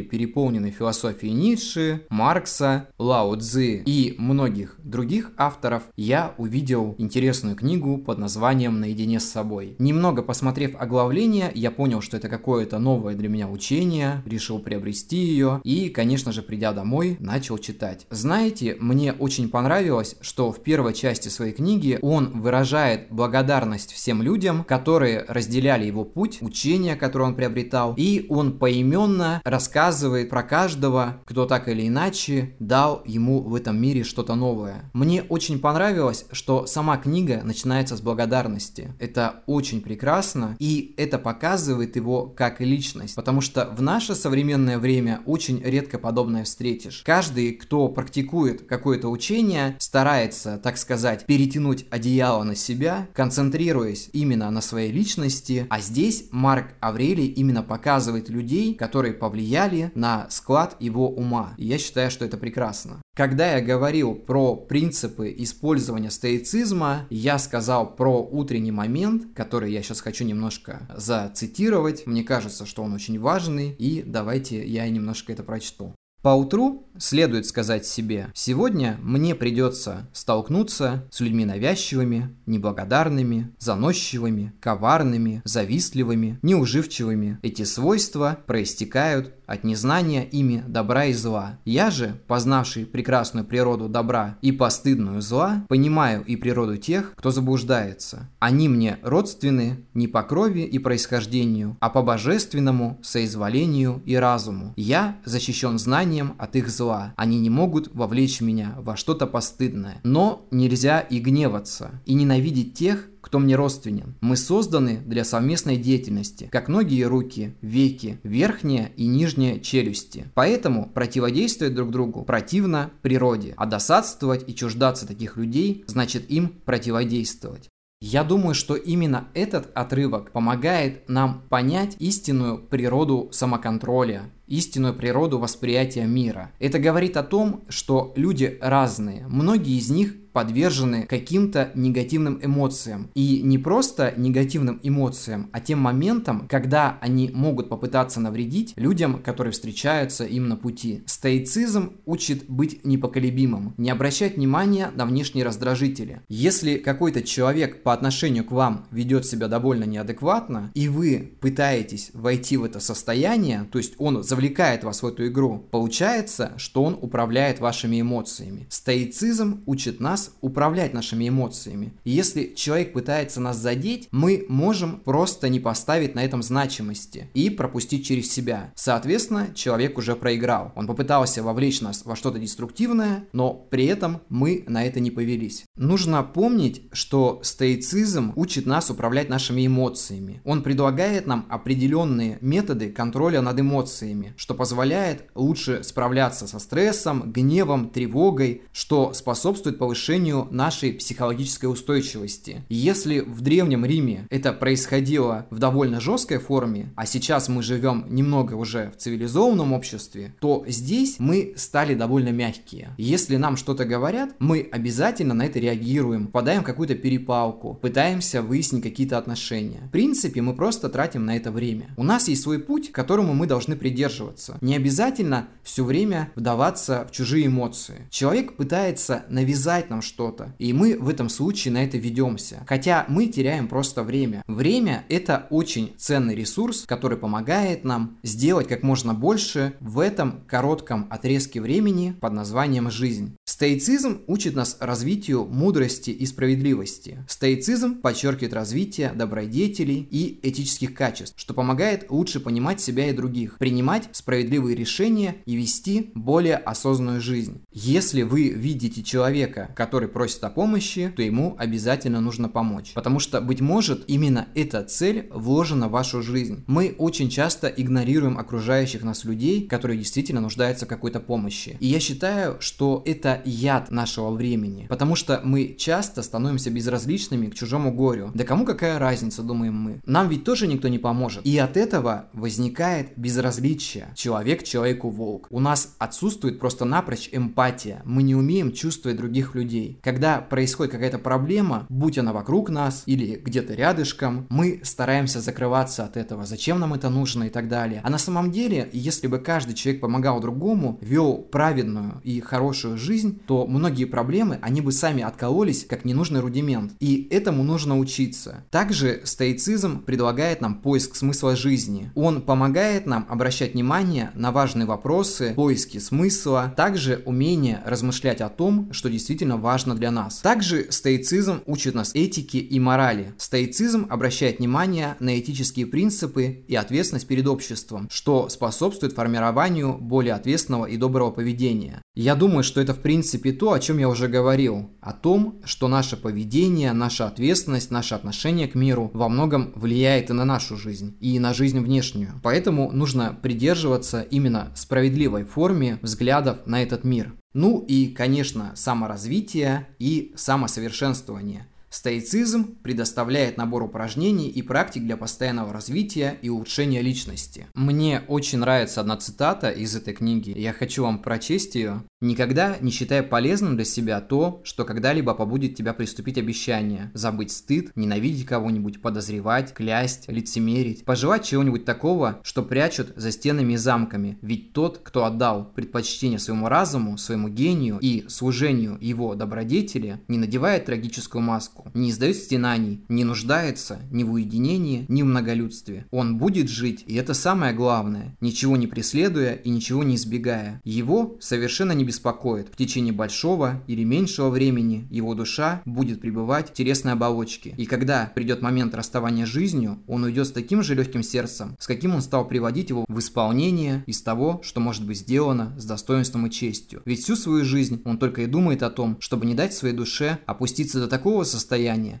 переполнены 0.00 0.70
философией 0.70 1.34
Ницше, 1.34 2.06
Маркса, 2.08 2.88
Лао 2.96 3.36
Цзы 3.36 3.82
и 3.84 4.14
многих 4.16 4.76
других 4.82 5.09
других 5.10 5.32
авторов, 5.36 5.82
я 5.96 6.34
увидел 6.38 6.94
интересную 6.96 7.56
книгу 7.56 7.98
под 7.98 8.18
названием 8.18 8.78
«Наедине 8.78 9.18
с 9.18 9.28
собой». 9.28 9.74
Немного 9.80 10.22
посмотрев 10.22 10.76
оглавление, 10.78 11.50
я 11.52 11.72
понял, 11.72 12.00
что 12.00 12.16
это 12.16 12.28
какое-то 12.28 12.78
новое 12.78 13.16
для 13.16 13.28
меня 13.28 13.48
учение, 13.48 14.22
решил 14.24 14.60
приобрести 14.60 15.16
ее 15.16 15.60
и, 15.64 15.88
конечно 15.88 16.30
же, 16.30 16.42
придя 16.42 16.72
домой, 16.72 17.16
начал 17.18 17.58
читать. 17.58 18.06
Знаете, 18.10 18.76
мне 18.78 19.12
очень 19.12 19.48
понравилось, 19.48 20.14
что 20.20 20.52
в 20.52 20.62
первой 20.62 20.94
части 20.94 21.26
своей 21.26 21.54
книги 21.54 21.98
он 22.02 22.40
выражает 22.40 23.08
благодарность 23.10 23.90
всем 23.90 24.22
людям, 24.22 24.62
которые 24.62 25.24
разделяли 25.26 25.86
его 25.86 26.04
путь, 26.04 26.38
учения, 26.40 26.94
которые 26.94 27.30
он 27.30 27.34
приобретал, 27.34 27.94
и 27.96 28.26
он 28.28 28.60
поименно 28.60 29.42
рассказывает 29.44 30.30
про 30.30 30.44
каждого, 30.44 31.20
кто 31.24 31.46
так 31.46 31.66
или 31.66 31.88
иначе 31.88 32.54
дал 32.60 33.02
ему 33.04 33.42
в 33.42 33.56
этом 33.56 33.76
мире 33.76 34.04
что-то 34.04 34.36
новое. 34.36 34.84
Мне 35.00 35.22
очень 35.22 35.60
понравилось, 35.60 36.26
что 36.30 36.66
сама 36.66 36.98
книга 36.98 37.40
начинается 37.42 37.96
с 37.96 38.02
благодарности. 38.02 38.92
Это 38.98 39.42
очень 39.46 39.80
прекрасно, 39.80 40.56
и 40.58 40.94
это 40.98 41.18
показывает 41.18 41.96
его 41.96 42.26
как 42.26 42.60
личность, 42.60 43.14
потому 43.14 43.40
что 43.40 43.70
в 43.74 43.80
наше 43.80 44.14
современное 44.14 44.78
время 44.78 45.22
очень 45.24 45.58
редко 45.62 45.98
подобное 45.98 46.44
встретишь. 46.44 47.02
Каждый, 47.02 47.52
кто 47.52 47.88
практикует 47.88 48.66
какое-то 48.66 49.08
учение, 49.08 49.74
старается, 49.78 50.60
так 50.62 50.76
сказать, 50.76 51.24
перетянуть 51.24 51.86
одеяло 51.90 52.42
на 52.42 52.54
себя, 52.54 53.08
концентрируясь 53.14 54.10
именно 54.12 54.50
на 54.50 54.60
своей 54.60 54.92
личности, 54.92 55.66
а 55.70 55.80
здесь 55.80 56.26
Марк 56.30 56.74
Аврелий 56.80 57.28
именно 57.28 57.62
показывает 57.62 58.28
людей, 58.28 58.74
которые 58.74 59.14
повлияли 59.14 59.92
на 59.94 60.26
склад 60.28 60.76
его 60.78 61.08
ума. 61.08 61.54
И 61.56 61.64
я 61.64 61.78
считаю, 61.78 62.10
что 62.10 62.26
это 62.26 62.36
прекрасно. 62.36 63.00
Когда 63.20 63.56
я 63.56 63.60
говорил 63.60 64.14
про 64.14 64.56
принципы 64.56 65.30
использования 65.36 66.10
стоицизма, 66.10 67.06
я 67.10 67.38
сказал 67.38 67.94
про 67.94 68.18
утренний 68.18 68.72
момент, 68.72 69.34
который 69.34 69.70
я 69.70 69.82
сейчас 69.82 70.00
хочу 70.00 70.24
немножко 70.24 70.88
зацитировать. 70.96 72.06
Мне 72.06 72.24
кажется, 72.24 72.64
что 72.64 72.82
он 72.82 72.94
очень 72.94 73.20
важный, 73.20 73.76
и 73.78 74.02
давайте 74.02 74.66
я 74.66 74.88
немножко 74.88 75.34
это 75.34 75.42
прочту. 75.42 75.94
Поутру 76.22 76.86
следует 76.98 77.46
сказать 77.46 77.86
себе, 77.86 78.28
сегодня 78.34 78.98
мне 79.00 79.34
придется 79.34 80.08
столкнуться 80.12 81.06
с 81.10 81.20
людьми 81.20 81.46
навязчивыми, 81.46 82.36
неблагодарными, 82.44 83.54
заносчивыми, 83.58 84.52
коварными, 84.60 85.40
завистливыми, 85.44 86.38
неуживчивыми. 86.42 87.38
Эти 87.42 87.62
свойства 87.62 88.38
проистекают 88.46 89.34
от 89.46 89.64
незнания 89.64 90.24
ими 90.24 90.62
добра 90.68 91.06
и 91.06 91.12
зла. 91.12 91.58
Я 91.64 91.90
же, 91.90 92.20
познавший 92.28 92.84
прекрасную 92.84 93.46
природу 93.46 93.88
добра 93.88 94.36
и 94.42 94.52
постыдную 94.52 95.22
зла, 95.22 95.64
понимаю 95.68 96.22
и 96.24 96.36
природу 96.36 96.76
тех, 96.76 97.14
кто 97.16 97.30
заблуждается. 97.30 98.28
Они 98.38 98.68
мне 98.68 98.98
родственны 99.02 99.86
не 99.94 100.06
по 100.06 100.22
крови 100.22 100.60
и 100.60 100.78
происхождению, 100.78 101.76
а 101.80 101.88
по 101.88 102.02
божественному 102.02 103.00
соизволению 103.02 104.02
и 104.04 104.14
разуму. 104.14 104.74
Я 104.76 105.16
защищен 105.24 105.78
знанием 105.78 106.09
от 106.38 106.56
их 106.56 106.68
зла. 106.68 107.14
Они 107.16 107.38
не 107.38 107.50
могут 107.50 107.94
вовлечь 107.94 108.40
меня 108.40 108.74
во 108.78 108.96
что-то 108.96 109.26
постыдное. 109.26 110.00
Но 110.02 110.46
нельзя 110.50 111.00
и 111.00 111.18
гневаться, 111.18 112.00
и 112.04 112.14
ненавидеть 112.14 112.74
тех, 112.74 113.08
кто 113.20 113.38
мне 113.38 113.54
родственен. 113.54 114.16
Мы 114.20 114.36
созданы 114.36 115.02
для 115.06 115.24
совместной 115.24 115.76
деятельности, 115.76 116.48
как 116.50 116.68
ноги 116.68 116.94
и 116.94 117.04
руки, 117.04 117.54
веки, 117.60 118.18
верхняя 118.22 118.90
и 118.96 119.06
нижняя 119.06 119.58
челюсти. 119.60 120.26
Поэтому 120.34 120.90
противодействовать 120.90 121.74
друг 121.74 121.90
другу 121.90 122.24
противно 122.24 122.90
природе, 123.02 123.54
а 123.56 123.66
досадствовать 123.66 124.48
и 124.48 124.54
чуждаться 124.54 125.06
таких 125.06 125.36
людей 125.36 125.84
значит 125.86 126.30
им 126.30 126.48
противодействовать. 126.64 127.69
Я 128.02 128.24
думаю, 128.24 128.54
что 128.54 128.76
именно 128.76 129.28
этот 129.34 129.70
отрывок 129.74 130.32
помогает 130.32 131.06
нам 131.06 131.42
понять 131.50 131.96
истинную 131.98 132.56
природу 132.56 133.28
самоконтроля, 133.30 134.30
истинную 134.46 134.94
природу 134.94 135.38
восприятия 135.38 136.06
мира. 136.06 136.50
Это 136.58 136.78
говорит 136.78 137.18
о 137.18 137.22
том, 137.22 137.62
что 137.68 138.14
люди 138.16 138.56
разные. 138.62 139.26
Многие 139.28 139.76
из 139.76 139.90
них 139.90 140.14
подвержены 140.32 141.06
каким-то 141.06 141.70
негативным 141.74 142.38
эмоциям. 142.42 143.10
И 143.14 143.40
не 143.42 143.58
просто 143.58 144.14
негативным 144.16 144.80
эмоциям, 144.82 145.48
а 145.52 145.60
тем 145.60 145.80
моментам, 145.80 146.46
когда 146.48 146.98
они 147.00 147.30
могут 147.32 147.68
попытаться 147.68 148.20
навредить 148.20 148.72
людям, 148.76 149.22
которые 149.22 149.52
встречаются 149.52 150.24
им 150.24 150.48
на 150.48 150.56
пути. 150.56 151.02
Стоицизм 151.06 151.92
учит 152.06 152.44
быть 152.48 152.84
непоколебимым, 152.84 153.74
не 153.76 153.90
обращать 153.90 154.36
внимания 154.36 154.90
на 154.94 155.06
внешние 155.06 155.44
раздражители. 155.44 156.22
Если 156.28 156.76
какой-то 156.76 157.22
человек 157.22 157.82
по 157.82 157.92
отношению 157.92 158.44
к 158.44 158.52
вам 158.52 158.86
ведет 158.90 159.26
себя 159.26 159.48
довольно 159.48 159.84
неадекватно, 159.84 160.70
и 160.74 160.88
вы 160.88 161.36
пытаетесь 161.40 162.10
войти 162.14 162.56
в 162.56 162.64
это 162.64 162.80
состояние, 162.80 163.66
то 163.70 163.78
есть 163.78 163.94
он 163.98 164.22
завлекает 164.22 164.84
вас 164.84 165.02
в 165.02 165.06
эту 165.06 165.26
игру, 165.26 165.66
получается, 165.70 166.52
что 166.56 166.82
он 166.82 166.98
управляет 167.00 167.60
вашими 167.60 168.00
эмоциями. 168.00 168.66
Стоицизм 168.70 169.62
учит 169.66 170.00
нас 170.20 170.32
управлять 170.40 170.92
нашими 170.92 171.28
эмоциями. 171.28 171.92
И 172.04 172.10
если 172.10 172.52
человек 172.54 172.92
пытается 172.92 173.40
нас 173.40 173.56
задеть, 173.56 174.08
мы 174.10 174.44
можем 174.48 175.00
просто 175.00 175.48
не 175.48 175.60
поставить 175.60 176.14
на 176.14 176.24
этом 176.24 176.42
значимости 176.42 177.28
и 177.34 177.48
пропустить 177.48 178.06
через 178.06 178.30
себя. 178.30 178.72
Соответственно, 178.74 179.48
человек 179.54 179.96
уже 179.96 180.14
проиграл. 180.16 180.72
Он 180.74 180.86
попытался 180.86 181.42
вовлечь 181.42 181.80
нас 181.80 182.02
во 182.04 182.16
что-то 182.16 182.38
деструктивное, 182.38 183.24
но 183.32 183.54
при 183.54 183.86
этом 183.86 184.20
мы 184.28 184.64
на 184.66 184.84
это 184.84 185.00
не 185.00 185.10
повелись. 185.10 185.64
Нужно 185.76 186.22
помнить, 186.22 186.82
что 186.92 187.40
стоицизм 187.42 188.32
учит 188.36 188.66
нас 188.66 188.90
управлять 188.90 189.28
нашими 189.28 189.66
эмоциями. 189.66 190.42
Он 190.44 190.62
предлагает 190.62 191.26
нам 191.26 191.46
определенные 191.48 192.38
методы 192.40 192.90
контроля 192.90 193.40
над 193.40 193.58
эмоциями, 193.58 194.34
что 194.36 194.54
позволяет 194.54 195.24
лучше 195.34 195.82
справляться 195.82 196.46
со 196.46 196.58
стрессом, 196.58 197.32
гневом, 197.32 197.88
тревогой, 197.88 198.62
что 198.72 199.12
способствует 199.14 199.78
повышению 199.78 200.09
нашей 200.50 200.92
психологической 200.92 201.70
устойчивости. 201.70 202.62
Если 202.68 203.20
в 203.20 203.40
Древнем 203.40 203.84
Риме 203.84 204.26
это 204.30 204.52
происходило 204.52 205.46
в 205.50 205.58
довольно 205.58 206.00
жесткой 206.00 206.38
форме, 206.38 206.92
а 206.96 207.06
сейчас 207.06 207.48
мы 207.48 207.62
живем 207.62 208.06
немного 208.08 208.54
уже 208.54 208.90
в 208.90 209.00
цивилизованном 209.00 209.72
обществе, 209.72 210.34
то 210.40 210.64
здесь 210.66 211.16
мы 211.18 211.54
стали 211.56 211.94
довольно 211.94 212.30
мягкие. 212.30 212.90
Если 212.98 213.36
нам 213.36 213.56
что-то 213.56 213.84
говорят, 213.84 214.34
мы 214.38 214.68
обязательно 214.72 215.34
на 215.34 215.46
это 215.46 215.58
реагируем, 215.58 216.28
впадаем 216.28 216.62
в 216.62 216.66
какую-то 216.66 216.94
перепалку, 216.94 217.74
пытаемся 217.74 218.42
выяснить 218.42 218.82
какие-то 218.82 219.18
отношения. 219.18 219.82
В 219.88 219.90
принципе, 219.90 220.42
мы 220.42 220.54
просто 220.54 220.88
тратим 220.88 221.24
на 221.24 221.36
это 221.36 221.50
время. 221.50 221.94
У 221.96 222.02
нас 222.02 222.28
есть 222.28 222.42
свой 222.42 222.58
путь, 222.58 222.92
которому 222.92 223.34
мы 223.34 223.46
должны 223.46 223.76
придерживаться. 223.76 224.58
Не 224.60 224.76
обязательно 224.76 225.48
все 225.62 225.84
время 225.84 226.30
вдаваться 226.34 227.06
в 227.08 227.12
чужие 227.12 227.46
эмоции. 227.46 228.06
Человек 228.10 228.56
пытается 228.56 229.24
навязать 229.28 229.90
нам 229.90 229.99
что-то, 230.02 230.54
и 230.58 230.72
мы 230.72 230.96
в 230.98 231.08
этом 231.08 231.28
случае 231.28 231.72
на 231.72 231.84
это 231.84 231.98
ведемся. 231.98 232.64
Хотя 232.66 233.04
мы 233.08 233.26
теряем 233.26 233.68
просто 233.68 234.02
время. 234.02 234.42
Время– 234.46 235.04
это 235.08 235.46
очень 235.50 235.92
ценный 235.96 236.34
ресурс, 236.34 236.84
который 236.86 237.18
помогает 237.18 237.84
нам 237.84 238.18
сделать 238.22 238.68
как 238.68 238.82
можно 238.82 239.14
больше 239.14 239.74
в 239.80 239.98
этом 239.98 240.42
коротком 240.46 241.06
отрезке 241.10 241.60
времени 241.60 242.14
под 242.20 242.32
названием 242.32 242.90
«жизнь». 242.90 243.36
Стоицизм 243.44 244.20
учит 244.26 244.54
нас 244.54 244.78
развитию 244.80 245.44
мудрости 245.44 246.10
и 246.10 246.24
справедливости. 246.24 247.24
Стоицизм 247.28 248.00
подчеркивает 248.00 248.54
развитие 248.54 249.12
добродетелей 249.12 250.06
и 250.10 250.40
этических 250.42 250.94
качеств, 250.94 251.34
что 251.36 251.52
помогает 251.52 252.06
лучше 252.10 252.40
понимать 252.40 252.80
себя 252.80 253.10
и 253.10 253.12
других, 253.12 253.58
принимать 253.58 254.08
справедливые 254.12 254.76
решения 254.76 255.36
и 255.44 255.56
вести 255.56 256.10
более 256.14 256.56
осознанную 256.56 257.20
жизнь. 257.20 257.60
Если 257.72 258.22
вы 258.22 258.48
видите 258.48 259.02
человека, 259.02 259.70
который 259.76 259.89
просит 259.90 260.42
о 260.44 260.50
помощи, 260.50 261.12
то 261.14 261.22
ему 261.22 261.54
обязательно 261.58 262.20
нужно 262.20 262.48
помочь. 262.48 262.92
Потому 262.94 263.18
что, 263.18 263.40
быть 263.40 263.60
может, 263.60 264.04
именно 264.08 264.48
эта 264.54 264.82
цель 264.82 265.28
вложена 265.32 265.88
в 265.88 265.92
вашу 265.92 266.22
жизнь. 266.22 266.64
Мы 266.66 266.94
очень 266.98 267.28
часто 267.28 267.68
игнорируем 267.68 268.38
окружающих 268.38 269.02
нас 269.02 269.24
людей, 269.24 269.66
которые 269.66 269.98
действительно 269.98 270.40
нуждаются 270.40 270.86
в 270.86 270.88
какой-то 270.88 271.20
помощи. 271.20 271.76
И 271.80 271.86
я 271.86 272.00
считаю, 272.00 272.56
что 272.60 273.02
это 273.04 273.42
яд 273.44 273.90
нашего 273.90 274.30
времени, 274.30 274.86
потому 274.88 275.14
что 275.14 275.40
мы 275.44 275.74
часто 275.78 276.22
становимся 276.22 276.70
безразличными 276.70 277.48
к 277.48 277.54
чужому 277.54 277.92
горю. 277.92 278.30
Да 278.34 278.44
кому 278.44 278.64
какая 278.64 278.98
разница, 278.98 279.42
думаем 279.42 279.74
мы. 279.74 280.00
Нам 280.06 280.28
ведь 280.28 280.44
тоже 280.44 280.66
никто 280.66 280.88
не 280.88 280.98
поможет. 280.98 281.44
И 281.44 281.58
от 281.58 281.76
этого 281.76 282.26
возникает 282.32 283.16
безразличие. 283.16 284.08
Человек 284.14 284.62
человеку 284.62 285.10
волк. 285.10 285.46
У 285.50 285.60
нас 285.60 285.94
отсутствует 285.98 286.58
просто 286.58 286.84
напрочь 286.84 287.28
эмпатия. 287.32 288.02
Мы 288.04 288.22
не 288.22 288.34
умеем 288.34 288.72
чувствовать 288.72 289.18
других 289.18 289.54
людей. 289.54 289.79
Когда 290.02 290.38
происходит 290.38 290.92
какая-то 290.92 291.18
проблема, 291.18 291.86
будь 291.88 292.18
она 292.18 292.32
вокруг 292.32 292.70
нас 292.70 293.02
или 293.06 293.36
где-то 293.36 293.74
рядышком, 293.74 294.46
мы 294.48 294.80
стараемся 294.82 295.40
закрываться 295.40 296.04
от 296.04 296.16
этого. 296.16 296.46
Зачем 296.46 296.78
нам 296.78 296.94
это 296.94 297.10
нужно 297.10 297.44
и 297.44 297.50
так 297.50 297.68
далее. 297.68 298.00
А 298.04 298.10
на 298.10 298.18
самом 298.18 298.50
деле, 298.50 298.88
если 298.92 299.26
бы 299.26 299.38
каждый 299.38 299.74
человек 299.74 300.00
помогал 300.00 300.40
другому, 300.40 300.98
вел 301.00 301.36
праведную 301.38 302.20
и 302.24 302.40
хорошую 302.40 302.96
жизнь, 302.96 303.40
то 303.46 303.66
многие 303.66 304.04
проблемы, 304.04 304.58
они 304.62 304.80
бы 304.80 304.92
сами 304.92 305.22
откололись, 305.22 305.84
как 305.84 306.04
ненужный 306.04 306.40
рудимент. 306.40 306.92
И 307.00 307.28
этому 307.30 307.62
нужно 307.62 307.98
учиться. 307.98 308.64
Также 308.70 309.22
стоицизм 309.24 310.02
предлагает 310.02 310.60
нам 310.60 310.76
поиск 310.76 311.16
смысла 311.16 311.56
жизни. 311.56 312.10
Он 312.14 312.42
помогает 312.42 313.06
нам 313.06 313.26
обращать 313.28 313.74
внимание 313.74 314.30
на 314.34 314.52
важные 314.52 314.86
вопросы, 314.86 315.54
поиски 315.54 315.98
смысла, 315.98 316.72
также 316.76 317.22
умение 317.26 317.82
размышлять 317.84 318.40
о 318.40 318.48
том, 318.48 318.92
что 318.92 319.08
действительно 319.08 319.56
важно 319.56 319.69
для 319.78 320.10
нас. 320.10 320.38
Также 320.40 320.86
стоицизм 320.90 321.60
учит 321.66 321.94
нас 321.94 322.12
этике 322.14 322.58
и 322.58 322.78
морали. 322.80 323.34
Стоицизм 323.38 324.06
обращает 324.10 324.58
внимание 324.58 325.16
на 325.20 325.38
этические 325.38 325.86
принципы 325.86 326.64
и 326.66 326.74
ответственность 326.74 327.26
перед 327.26 327.46
обществом, 327.46 328.08
что 328.10 328.48
способствует 328.48 329.12
формированию 329.12 329.96
более 329.98 330.34
ответственного 330.34 330.86
и 330.86 330.96
доброго 330.96 331.30
поведения. 331.30 332.02
Я 332.14 332.34
думаю, 332.34 332.64
что 332.64 332.80
это 332.80 332.92
в 332.92 333.00
принципе 333.00 333.52
то, 333.52 333.72
о 333.72 333.80
чем 333.80 333.98
я 333.98 334.08
уже 334.08 334.28
говорил, 334.28 334.90
о 335.00 335.12
том, 335.12 335.60
что 335.64 335.88
наше 335.88 336.16
поведение, 336.16 336.92
наша 336.92 337.26
ответственность, 337.26 337.90
наше 337.90 338.14
отношение 338.14 338.68
к 338.68 338.74
миру 338.74 339.10
во 339.14 339.28
многом 339.28 339.72
влияет 339.74 340.30
и 340.30 340.32
на 340.32 340.44
нашу 340.44 340.76
жизнь, 340.76 341.16
и 341.20 341.38
на 341.38 341.54
жизнь 341.54 341.78
внешнюю. 341.78 342.40
Поэтому 342.42 342.90
нужно 342.92 343.38
придерживаться 343.40 344.22
именно 344.22 344.72
справедливой 344.74 345.44
форме 345.44 345.98
взглядов 346.02 346.58
на 346.66 346.82
этот 346.82 347.04
мир. 347.04 347.32
Ну 347.52 347.80
и, 347.80 348.08
конечно, 348.08 348.72
саморазвитие 348.76 349.88
и 349.98 350.32
самосовершенствование. 350.36 351.66
Стоицизм 351.90 352.76
предоставляет 352.82 353.56
набор 353.56 353.82
упражнений 353.82 354.48
и 354.48 354.62
практик 354.62 355.02
для 355.02 355.16
постоянного 355.16 355.72
развития 355.72 356.38
и 356.40 356.48
улучшения 356.48 357.02
личности. 357.02 357.66
Мне 357.74 358.22
очень 358.28 358.60
нравится 358.60 359.00
одна 359.00 359.16
цитата 359.16 359.70
из 359.70 359.96
этой 359.96 360.14
книги, 360.14 360.56
я 360.56 360.72
хочу 360.72 361.02
вам 361.02 361.18
прочесть 361.18 361.74
ее. 361.74 362.04
Никогда 362.20 362.76
не 362.80 362.92
считай 362.92 363.22
полезным 363.22 363.76
для 363.76 363.84
себя 363.84 364.20
то, 364.20 364.60
что 364.62 364.84
когда-либо 364.84 365.34
побудет 365.34 365.74
тебя 365.74 365.92
приступить 365.92 366.38
обещание, 366.38 367.10
забыть 367.14 367.50
стыд, 367.50 367.90
ненавидеть 367.96 368.46
кого-нибудь, 368.46 369.02
подозревать, 369.02 369.72
клясть, 369.72 370.28
лицемерить, 370.28 371.04
пожелать 371.04 371.46
чего-нибудь 371.46 371.86
такого, 371.86 372.38
что 372.44 372.62
прячут 372.62 373.14
за 373.16 373.32
стенами 373.32 373.72
и 373.72 373.76
замками. 373.76 374.38
Ведь 374.42 374.74
тот, 374.74 374.98
кто 374.98 375.24
отдал 375.24 375.72
предпочтение 375.72 376.38
своему 376.38 376.68
разуму, 376.68 377.18
своему 377.18 377.48
гению 377.48 377.98
и 378.00 378.28
служению 378.28 378.98
его 379.00 379.34
добродетели, 379.34 380.20
не 380.28 380.36
надевает 380.36 380.84
трагическую 380.84 381.42
маску, 381.42 381.79
не 381.94 382.10
издает 382.10 382.36
стенаний, 382.36 383.04
не 383.08 383.24
нуждается 383.24 384.00
ни 384.10 384.24
в 384.24 384.32
уединении, 384.32 385.04
ни 385.08 385.22
в 385.22 385.26
многолюдстве. 385.26 386.06
Он 386.10 386.38
будет 386.38 386.68
жить, 386.68 387.04
и 387.06 387.14
это 387.14 387.34
самое 387.34 387.72
главное, 387.72 388.36
ничего 388.40 388.76
не 388.76 388.86
преследуя 388.86 389.54
и 389.54 389.70
ничего 389.70 390.04
не 390.04 390.16
избегая. 390.16 390.80
Его 390.84 391.36
совершенно 391.40 391.92
не 391.92 392.04
беспокоит. 392.04 392.68
В 392.72 392.76
течение 392.76 393.12
большого 393.12 393.82
или 393.86 394.04
меньшего 394.04 394.50
времени 394.50 395.06
его 395.10 395.34
душа 395.34 395.82
будет 395.84 396.20
пребывать 396.20 396.70
в 396.70 396.72
телесной 396.72 397.12
оболочке. 397.12 397.74
И 397.76 397.86
когда 397.86 398.30
придет 398.34 398.62
момент 398.62 398.94
расставания 398.94 399.46
с 399.46 399.48
жизнью, 399.48 399.98
он 400.06 400.24
уйдет 400.24 400.46
с 400.46 400.52
таким 400.52 400.82
же 400.82 400.94
легким 400.94 401.22
сердцем, 401.22 401.76
с 401.78 401.86
каким 401.86 402.14
он 402.14 402.22
стал 402.22 402.46
приводить 402.46 402.90
его 402.90 403.04
в 403.08 403.18
исполнение 403.18 404.04
из 404.06 404.22
того, 404.22 404.60
что 404.62 404.80
может 404.80 405.06
быть 405.06 405.18
сделано 405.18 405.74
с 405.78 405.84
достоинством 405.84 406.46
и 406.46 406.50
честью. 406.50 407.02
Ведь 407.04 407.22
всю 407.22 407.36
свою 407.36 407.64
жизнь 407.64 408.00
он 408.04 408.18
только 408.18 408.42
и 408.42 408.46
думает 408.46 408.82
о 408.82 408.90
том, 408.90 409.16
чтобы 409.20 409.46
не 409.46 409.54
дать 409.54 409.74
своей 409.74 409.94
душе 409.94 410.38
опуститься 410.46 411.00
до 411.00 411.08
такого 411.08 411.44
состояния 411.44 411.69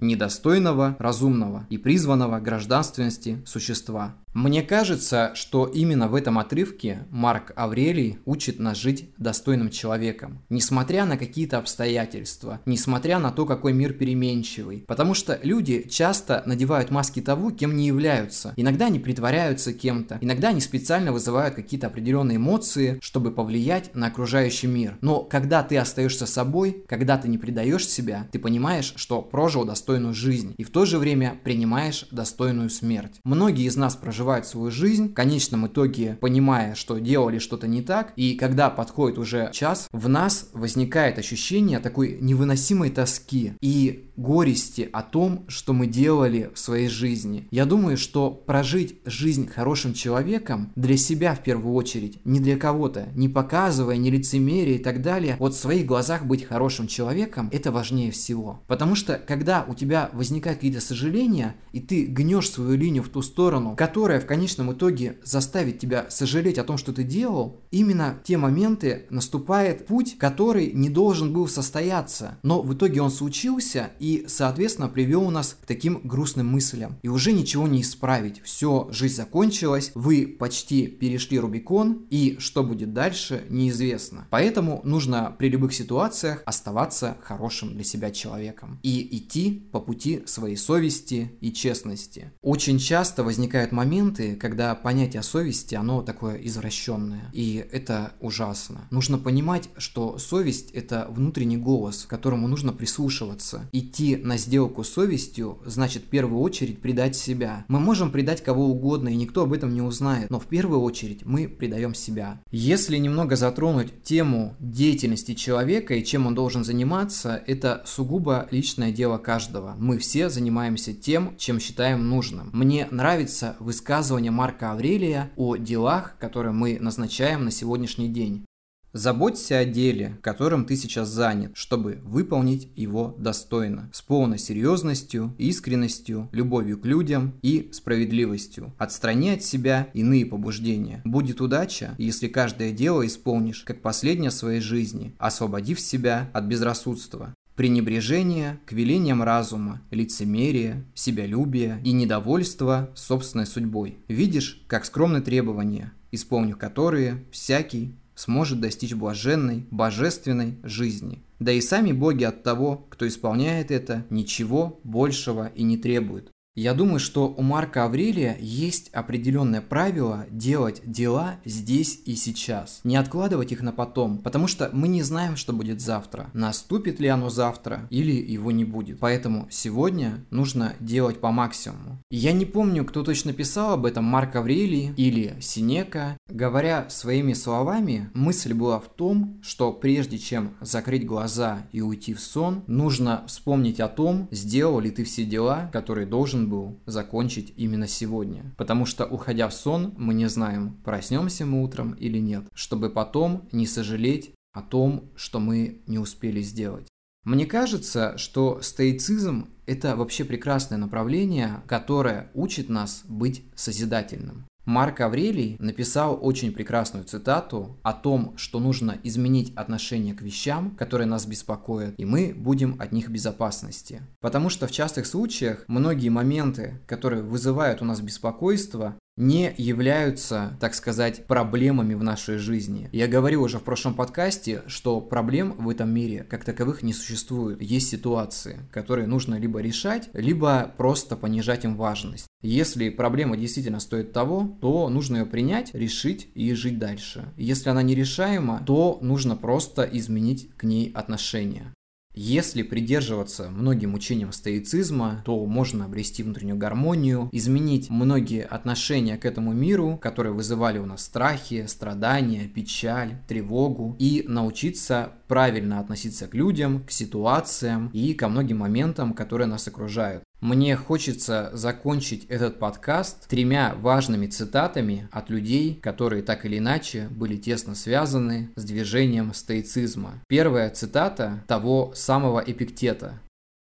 недостойного, 0.00 0.96
разумного 0.98 1.66
и 1.70 1.78
призванного 1.78 2.40
гражданственности 2.40 3.42
существа. 3.46 4.14
Мне 4.32 4.62
кажется, 4.62 5.32
что 5.34 5.66
именно 5.66 6.06
в 6.06 6.14
этом 6.14 6.38
отрывке 6.38 7.04
Марк 7.10 7.52
Аврелий 7.56 8.20
учит 8.24 8.60
нас 8.60 8.78
жить 8.78 9.10
достойным 9.18 9.70
человеком, 9.70 10.42
несмотря 10.48 11.04
на 11.04 11.16
какие-то 11.16 11.58
обстоятельства, 11.58 12.60
несмотря 12.64 13.18
на 13.18 13.32
то, 13.32 13.44
какой 13.44 13.72
мир 13.72 13.92
переменчивый. 13.92 14.84
Потому 14.86 15.14
что 15.14 15.40
люди 15.42 15.88
часто 15.88 16.44
надевают 16.46 16.92
маски 16.92 17.20
того, 17.20 17.50
кем 17.50 17.76
не 17.76 17.88
являются. 17.88 18.54
Иногда 18.56 18.86
они 18.86 19.00
притворяются 19.00 19.72
кем-то, 19.72 20.18
иногда 20.20 20.50
они 20.50 20.60
специально 20.60 21.12
вызывают 21.12 21.56
какие-то 21.56 21.88
определенные 21.88 22.36
эмоции, 22.36 22.98
чтобы 23.02 23.32
повлиять 23.32 23.96
на 23.96 24.06
окружающий 24.06 24.68
мир. 24.68 24.96
Но 25.00 25.24
когда 25.24 25.64
ты 25.64 25.76
остаешься 25.76 26.26
собой, 26.26 26.84
когда 26.86 27.18
ты 27.18 27.26
не 27.26 27.38
предаешь 27.38 27.88
себя, 27.88 28.28
ты 28.30 28.38
понимаешь, 28.38 28.92
что 28.94 29.22
прожил 29.22 29.64
достойную 29.64 30.14
жизнь 30.14 30.54
и 30.56 30.62
в 30.62 30.70
то 30.70 30.84
же 30.84 30.98
время 30.98 31.36
принимаешь 31.42 32.06
достойную 32.12 32.70
смерть. 32.70 33.18
Многие 33.24 33.64
из 33.64 33.76
нас 33.76 33.96
проживают 33.96 34.19
проживают 34.20 34.46
свою 34.46 34.70
жизнь, 34.70 35.08
в 35.08 35.14
конечном 35.14 35.66
итоге 35.66 36.18
понимая, 36.20 36.74
что 36.74 36.98
делали 36.98 37.38
что-то 37.38 37.66
не 37.66 37.80
так, 37.80 38.12
и 38.16 38.34
когда 38.34 38.68
подходит 38.68 39.16
уже 39.16 39.48
час, 39.50 39.88
в 39.92 40.10
нас 40.10 40.50
возникает 40.52 41.18
ощущение 41.18 41.78
такой 41.78 42.18
невыносимой 42.20 42.90
тоски 42.90 43.54
и 43.62 44.10
горести 44.20 44.90
о 44.92 45.02
том, 45.02 45.44
что 45.48 45.72
мы 45.72 45.86
делали 45.86 46.50
в 46.54 46.58
своей 46.58 46.88
жизни. 46.88 47.48
Я 47.50 47.64
думаю, 47.64 47.96
что 47.96 48.30
прожить 48.30 48.96
жизнь 49.06 49.48
хорошим 49.48 49.94
человеком 49.94 50.70
для 50.76 50.98
себя 50.98 51.34
в 51.34 51.42
первую 51.42 51.74
очередь, 51.74 52.18
не 52.26 52.38
для 52.38 52.58
кого-то, 52.58 53.08
не 53.14 53.30
показывая, 53.30 53.96
не 53.96 54.10
лицемерие 54.10 54.76
и 54.76 54.82
так 54.82 55.00
далее, 55.00 55.36
вот 55.38 55.54
в 55.54 55.58
своих 55.58 55.86
глазах 55.86 56.26
быть 56.26 56.44
хорошим 56.44 56.86
человеком, 56.86 57.48
это 57.50 57.72
важнее 57.72 58.10
всего. 58.10 58.60
Потому 58.66 58.94
что 58.94 59.14
когда 59.14 59.64
у 59.66 59.74
тебя 59.74 60.10
возникают 60.12 60.58
какие-то 60.58 60.82
сожаления, 60.82 61.56
и 61.72 61.80
ты 61.80 62.04
гнешь 62.04 62.50
свою 62.50 62.76
линию 62.76 63.02
в 63.02 63.08
ту 63.08 63.22
сторону, 63.22 63.74
которая 63.76 64.09
которая 64.10 64.26
в 64.26 64.26
конечном 64.26 64.72
итоге 64.72 65.18
заставит 65.22 65.78
тебя 65.78 66.06
сожалеть 66.10 66.58
о 66.58 66.64
том, 66.64 66.78
что 66.78 66.92
ты 66.92 67.04
делал, 67.04 67.60
именно 67.70 68.18
в 68.20 68.26
те 68.26 68.38
моменты 68.38 69.06
наступает 69.08 69.86
путь, 69.86 70.18
который 70.18 70.72
не 70.72 70.90
должен 70.90 71.32
был 71.32 71.46
состояться. 71.46 72.38
Но 72.42 72.60
в 72.60 72.74
итоге 72.74 73.02
он 73.02 73.12
случился 73.12 73.90
и, 74.00 74.24
соответственно, 74.26 74.88
привел 74.88 75.30
нас 75.30 75.56
к 75.62 75.64
таким 75.64 76.00
грустным 76.02 76.48
мыслям. 76.48 76.98
И 77.02 77.08
уже 77.08 77.30
ничего 77.30 77.68
не 77.68 77.82
исправить. 77.82 78.42
Все, 78.42 78.88
жизнь 78.90 79.14
закончилась, 79.14 79.92
вы 79.94 80.26
почти 80.26 80.88
перешли 80.88 81.38
Рубикон, 81.38 82.06
и 82.10 82.36
что 82.40 82.64
будет 82.64 82.92
дальше, 82.92 83.44
неизвестно. 83.48 84.26
Поэтому 84.30 84.80
нужно 84.82 85.32
при 85.38 85.48
любых 85.48 85.72
ситуациях 85.72 86.42
оставаться 86.46 87.16
хорошим 87.22 87.74
для 87.74 87.84
себя 87.84 88.10
человеком 88.10 88.80
и 88.82 89.18
идти 89.18 89.68
по 89.70 89.78
пути 89.78 90.24
своей 90.26 90.56
совести 90.56 91.30
и 91.40 91.52
честности. 91.52 92.32
Очень 92.42 92.80
часто 92.80 93.22
возникают 93.22 93.70
моменты, 93.70 93.99
моменты, 94.00 94.36
когда 94.36 94.74
понятие 94.74 95.22
совести, 95.22 95.74
оно 95.74 96.02
такое 96.02 96.36
извращенное. 96.36 97.30
И 97.32 97.64
это 97.70 98.12
ужасно. 98.20 98.86
Нужно 98.90 99.18
понимать, 99.18 99.68
что 99.76 100.18
совесть– 100.18 100.70
это 100.72 101.06
внутренний 101.10 101.56
голос, 101.56 102.06
которому 102.08 102.48
нужно 102.48 102.72
прислушиваться. 102.72 103.68
Идти 103.72 104.16
на 104.16 104.38
сделку 104.38 104.84
с 104.84 104.88
совестью 104.88 105.58
значит 105.66 106.04
в 106.04 106.06
первую 106.06 106.40
очередь 106.40 106.80
предать 106.80 107.14
себя. 107.16 107.64
Мы 107.68 107.80
можем 107.80 108.10
предать 108.10 108.42
кого 108.42 108.66
угодно, 108.66 109.08
и 109.08 109.16
никто 109.16 109.42
об 109.42 109.52
этом 109.52 109.74
не 109.74 109.82
узнает, 109.82 110.30
но 110.30 110.40
в 110.40 110.46
первую 110.46 110.80
очередь 110.80 111.24
мы 111.24 111.48
предаем 111.48 111.94
себя. 111.94 112.40
Если 112.50 112.96
немного 112.96 113.36
затронуть 113.36 114.02
тему 114.02 114.56
деятельности 114.60 115.34
человека 115.34 115.94
и 115.94 116.04
чем 116.04 116.26
он 116.26 116.34
должен 116.34 116.64
заниматься, 116.64 117.42
это 117.46 117.82
сугубо 117.86 118.48
личное 118.50 118.92
дело 118.92 119.18
каждого. 119.18 119.74
Мы 119.78 119.98
все 119.98 120.30
занимаемся 120.30 120.94
тем, 120.94 121.36
чем 121.36 121.60
считаем 121.60 122.08
нужным. 122.08 122.50
Мне 122.52 122.88
нравится 122.90 123.56
высказывать 123.60 123.89
высказывание 123.90 124.30
Марка 124.30 124.70
Аврелия 124.70 125.32
о 125.34 125.56
делах, 125.56 126.14
которые 126.20 126.52
мы 126.52 126.78
назначаем 126.78 127.44
на 127.44 127.50
сегодняшний 127.50 128.08
день. 128.08 128.46
Заботься 128.92 129.58
о 129.58 129.64
деле, 129.64 130.16
которым 130.22 130.64
ты 130.64 130.76
сейчас 130.76 131.08
занят, 131.08 131.50
чтобы 131.54 131.98
выполнить 132.04 132.68
его 132.76 133.16
достойно, 133.18 133.90
с 133.92 134.00
полной 134.00 134.38
серьезностью, 134.38 135.34
искренностью, 135.38 136.28
любовью 136.30 136.78
к 136.78 136.86
людям 136.86 137.34
и 137.42 137.68
справедливостью. 137.72 138.72
Отстрани 138.78 139.30
от 139.30 139.42
себя 139.42 139.88
иные 139.92 140.24
побуждения. 140.24 141.02
Будет 141.04 141.40
удача, 141.40 141.96
если 141.98 142.28
каждое 142.28 142.70
дело 142.70 143.04
исполнишь, 143.04 143.64
как 143.64 143.82
последнее 143.82 144.30
своей 144.30 144.60
жизни, 144.60 145.16
освободив 145.18 145.80
себя 145.80 146.30
от 146.32 146.44
безрассудства 146.44 147.34
пренебрежение 147.60 148.58
к 148.64 148.72
велениям 148.72 149.22
разума, 149.22 149.82
лицемерие, 149.90 150.86
себялюбие 150.94 151.78
и 151.84 151.92
недовольство 151.92 152.88
собственной 152.94 153.44
судьбой. 153.44 153.98
Видишь, 154.08 154.64
как 154.66 154.86
скромны 154.86 155.20
требования, 155.20 155.92
исполнив 156.10 156.56
которые, 156.56 157.22
всякий 157.30 157.94
сможет 158.14 158.62
достичь 158.62 158.94
блаженной, 158.94 159.66
божественной 159.70 160.56
жизни. 160.62 161.22
Да 161.38 161.52
и 161.52 161.60
сами 161.60 161.92
боги 161.92 162.24
от 162.24 162.42
того, 162.42 162.86
кто 162.88 163.06
исполняет 163.06 163.70
это, 163.70 164.06
ничего 164.08 164.80
большего 164.82 165.48
и 165.48 165.62
не 165.62 165.76
требуют. 165.76 166.30
Я 166.56 166.74
думаю, 166.74 166.98
что 166.98 167.28
у 167.28 167.42
Марка 167.42 167.84
Аврелия 167.84 168.36
есть 168.40 168.88
определенное 168.88 169.60
правило 169.60 170.26
делать 170.30 170.82
дела 170.84 171.36
здесь 171.44 172.00
и 172.04 172.16
сейчас. 172.16 172.80
Не 172.82 172.96
откладывать 172.96 173.52
их 173.52 173.62
на 173.62 173.72
потом, 173.72 174.18
потому 174.18 174.48
что 174.48 174.68
мы 174.72 174.88
не 174.88 175.02
знаем, 175.02 175.36
что 175.36 175.52
будет 175.52 175.80
завтра. 175.80 176.28
Наступит 176.34 176.98
ли 176.98 177.06
оно 177.06 177.30
завтра 177.30 177.86
или 177.90 178.12
его 178.12 178.50
не 178.50 178.64
будет. 178.64 178.98
Поэтому 178.98 179.46
сегодня 179.48 180.24
нужно 180.30 180.74
делать 180.80 181.20
по 181.20 181.30
максимуму. 181.30 182.02
Я 182.10 182.32
не 182.32 182.46
помню, 182.46 182.84
кто 182.84 183.04
точно 183.04 183.32
писал 183.32 183.74
об 183.74 183.86
этом, 183.86 184.04
Марк 184.04 184.34
Аврелий 184.34 184.92
или 184.96 185.36
Синека. 185.40 186.16
Говоря 186.30 186.88
своими 186.88 187.32
словами, 187.32 188.08
мысль 188.14 188.54
была 188.54 188.78
в 188.78 188.88
том, 188.88 189.40
что 189.42 189.72
прежде 189.72 190.16
чем 190.16 190.56
закрыть 190.60 191.04
глаза 191.04 191.66
и 191.72 191.80
уйти 191.80 192.14
в 192.14 192.20
сон, 192.20 192.62
нужно 192.68 193.24
вспомнить 193.26 193.80
о 193.80 193.88
том, 193.88 194.28
сделал 194.30 194.78
ли 194.78 194.92
ты 194.92 195.02
все 195.02 195.24
дела, 195.24 195.68
которые 195.72 196.06
должен 196.06 196.48
был 196.48 196.78
закончить 196.86 197.52
именно 197.56 197.88
сегодня. 197.88 198.54
Потому 198.56 198.86
что, 198.86 199.06
уходя 199.06 199.48
в 199.48 199.54
сон, 199.54 199.92
мы 199.98 200.14
не 200.14 200.28
знаем, 200.28 200.76
проснемся 200.84 201.44
мы 201.44 201.64
утром 201.64 201.94
или 201.94 202.18
нет, 202.18 202.44
чтобы 202.54 202.90
потом 202.90 203.48
не 203.50 203.66
сожалеть 203.66 204.32
о 204.52 204.62
том, 204.62 205.10
что 205.16 205.40
мы 205.40 205.82
не 205.86 205.98
успели 205.98 206.42
сделать. 206.42 206.86
Мне 207.24 207.44
кажется, 207.44 208.16
что 208.16 208.60
стоицизм– 208.62 209.48
это 209.66 209.94
вообще 209.94 210.24
прекрасное 210.24 210.78
направление, 210.78 211.62
которое 211.66 212.30
учит 212.34 212.68
нас 212.68 213.02
быть 213.06 213.44
созидательным. 213.54 214.46
Марк 214.64 215.00
Аврелий 215.00 215.56
написал 215.58 216.18
очень 216.20 216.52
прекрасную 216.52 217.04
цитату 217.04 217.78
о 217.82 217.92
том, 217.92 218.34
что 218.36 218.60
нужно 218.60 218.98
изменить 219.02 219.54
отношение 219.56 220.14
к 220.14 220.22
вещам, 220.22 220.76
которые 220.76 221.06
нас 221.06 221.26
беспокоят, 221.26 221.94
и 221.98 222.04
мы 222.04 222.34
будем 222.36 222.76
от 222.78 222.92
них 222.92 223.08
в 223.08 223.12
безопасности. 223.12 224.02
Потому 224.20 224.50
что 224.50 224.66
в 224.66 224.70
частых 224.70 225.06
случаях 225.06 225.64
многие 225.66 226.10
моменты, 226.10 226.80
которые 226.86 227.22
вызывают 227.22 227.80
у 227.80 227.84
нас 227.84 228.00
беспокойство, 228.00 228.96
не 229.20 229.54
являются, 229.56 230.56
так 230.60 230.74
сказать, 230.74 231.26
проблемами 231.26 231.94
в 231.94 232.02
нашей 232.02 232.38
жизни. 232.38 232.88
Я 232.90 233.06
говорил 233.06 233.42
уже 233.42 233.58
в 233.58 233.62
прошлом 233.62 233.94
подкасте, 233.94 234.62
что 234.66 235.00
проблем 235.00 235.54
в 235.58 235.68
этом 235.68 235.90
мире 235.90 236.24
как 236.24 236.44
таковых 236.44 236.82
не 236.82 236.94
существует. 236.94 237.60
Есть 237.60 237.90
ситуации, 237.90 238.60
которые 238.72 239.06
нужно 239.06 239.34
либо 239.34 239.60
решать, 239.60 240.08
либо 240.14 240.72
просто 240.76 241.16
понижать 241.16 241.64
им 241.64 241.76
важность. 241.76 242.26
Если 242.42 242.88
проблема 242.88 243.36
действительно 243.36 243.80
стоит 243.80 244.12
того, 244.12 244.56
то 244.62 244.88
нужно 244.88 245.18
ее 245.18 245.26
принять, 245.26 245.74
решить 245.74 246.28
и 246.34 246.54
жить 246.54 246.78
дальше. 246.78 247.30
Если 247.36 247.68
она 247.68 247.82
нерешаема, 247.82 248.62
то 248.66 248.98
нужно 249.02 249.36
просто 249.36 249.82
изменить 249.82 250.48
к 250.56 250.64
ней 250.64 250.90
отношение. 250.94 251.74
Если 252.12 252.62
придерживаться 252.62 253.50
многим 253.50 253.94
учениям 253.94 254.32
стоицизма, 254.32 255.22
то 255.24 255.46
можно 255.46 255.84
обрести 255.84 256.24
внутреннюю 256.24 256.58
гармонию, 256.58 257.28
изменить 257.32 257.88
многие 257.88 258.44
отношения 258.44 259.16
к 259.16 259.24
этому 259.24 259.52
миру, 259.52 259.96
которые 259.96 260.32
вызывали 260.32 260.78
у 260.78 260.86
нас 260.86 261.04
страхи, 261.04 261.66
страдания, 261.68 262.48
печаль, 262.48 263.22
тревогу, 263.28 263.94
и 264.00 264.24
научиться 264.26 265.12
правильно 265.30 265.78
относиться 265.78 266.26
к 266.26 266.34
людям, 266.34 266.82
к 266.84 266.90
ситуациям 266.90 267.88
и 267.92 268.14
ко 268.14 268.28
многим 268.28 268.58
моментам, 268.58 269.14
которые 269.14 269.46
нас 269.46 269.68
окружают. 269.68 270.24
Мне 270.40 270.74
хочется 270.74 271.50
закончить 271.52 272.24
этот 272.24 272.58
подкаст 272.58 273.28
тремя 273.28 273.74
важными 273.78 274.26
цитатами 274.26 275.08
от 275.12 275.30
людей, 275.30 275.78
которые 275.80 276.22
так 276.22 276.44
или 276.46 276.58
иначе 276.58 277.08
были 277.10 277.36
тесно 277.36 277.76
связаны 277.76 278.50
с 278.56 278.64
движением 278.64 279.32
стоицизма. 279.32 280.14
Первая 280.28 280.68
цитата 280.70 281.44
того 281.46 281.92
самого 281.94 282.42
Эпиктета. 282.44 283.20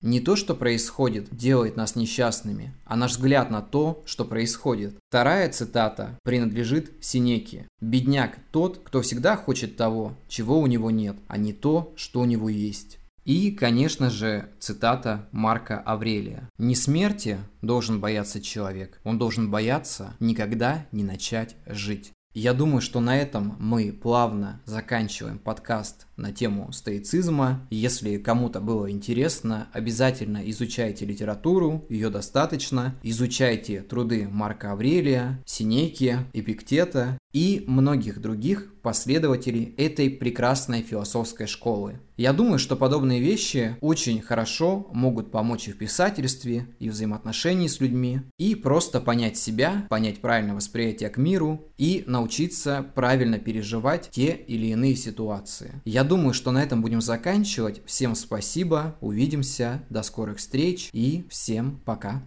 Не 0.02 0.18
то, 0.18 0.34
что 0.34 0.56
происходит, 0.56 1.28
делает 1.30 1.76
нас 1.76 1.94
несчастными, 1.94 2.74
а 2.84 2.96
наш 2.96 3.12
взгляд 3.12 3.50
на 3.50 3.62
то, 3.62 4.02
что 4.04 4.24
происходит. 4.24 4.96
Вторая 5.08 5.48
цитата 5.48 6.18
принадлежит 6.24 6.92
Синеке. 7.00 7.68
«Бедняк 7.80 8.38
тот, 8.50 8.80
кто 8.82 9.00
всегда 9.00 9.36
хочет 9.36 9.76
того, 9.76 10.14
чего 10.28 10.58
у 10.58 10.66
него 10.66 10.90
нет, 10.90 11.16
а 11.28 11.36
не 11.36 11.52
то, 11.52 11.92
что 11.94 12.20
у 12.20 12.24
него 12.24 12.48
есть». 12.48 12.98
И, 13.24 13.52
конечно 13.52 14.10
же, 14.10 14.48
цитата 14.58 15.28
Марка 15.30 15.78
Аврелия. 15.78 16.50
«Не 16.58 16.74
смерти 16.74 17.38
должен 17.60 18.00
бояться 18.00 18.40
человек, 18.40 19.00
он 19.04 19.18
должен 19.18 19.52
бояться 19.52 20.14
никогда 20.18 20.86
не 20.90 21.04
начать 21.04 21.54
жить». 21.66 22.12
Я 22.34 22.54
думаю, 22.54 22.80
что 22.80 23.00
на 23.00 23.18
этом 23.18 23.56
мы 23.58 23.92
плавно 23.92 24.62
заканчиваем 24.64 25.38
подкаст 25.38 26.06
на 26.16 26.32
тему 26.32 26.72
стоицизма. 26.72 27.66
Если 27.68 28.16
кому-то 28.16 28.60
было 28.60 28.90
интересно, 28.90 29.68
обязательно 29.74 30.40
изучайте 30.50 31.04
литературу, 31.04 31.84
ее 31.90 32.08
достаточно. 32.08 32.94
Изучайте 33.02 33.82
труды 33.82 34.26
Марка 34.30 34.72
Аврелия, 34.72 35.42
Синеки, 35.44 36.20
Эпиктета 36.32 37.18
и 37.32 37.64
многих 37.66 38.20
других 38.20 38.74
последователей 38.82 39.74
этой 39.76 40.10
прекрасной 40.10 40.82
философской 40.82 41.46
школы. 41.46 42.00
Я 42.16 42.32
думаю, 42.32 42.58
что 42.58 42.76
подобные 42.76 43.20
вещи 43.20 43.76
очень 43.80 44.20
хорошо 44.20 44.88
могут 44.92 45.30
помочь 45.30 45.68
и 45.68 45.72
в 45.72 45.78
писательстве, 45.78 46.66
и 46.78 46.88
в 46.88 46.92
взаимоотношении 46.92 47.68
с 47.68 47.80
людьми, 47.80 48.20
и 48.38 48.54
просто 48.54 49.00
понять 49.00 49.36
себя, 49.36 49.86
понять 49.88 50.20
правильное 50.20 50.54
восприятие 50.54 51.08
к 51.10 51.16
миру 51.16 51.68
и 51.78 52.04
научиться 52.06 52.84
правильно 52.94 53.38
переживать 53.38 54.10
те 54.10 54.32
или 54.46 54.66
иные 54.66 54.96
ситуации. 54.96 55.80
Я 55.84 56.04
думаю, 56.04 56.34
что 56.34 56.50
на 56.50 56.62
этом 56.62 56.82
будем 56.82 57.00
заканчивать. 57.00 57.82
Всем 57.86 58.14
спасибо, 58.14 58.96
увидимся, 59.00 59.82
до 59.88 60.02
скорых 60.02 60.38
встреч 60.38 60.90
и 60.92 61.24
всем 61.30 61.80
пока. 61.84 62.22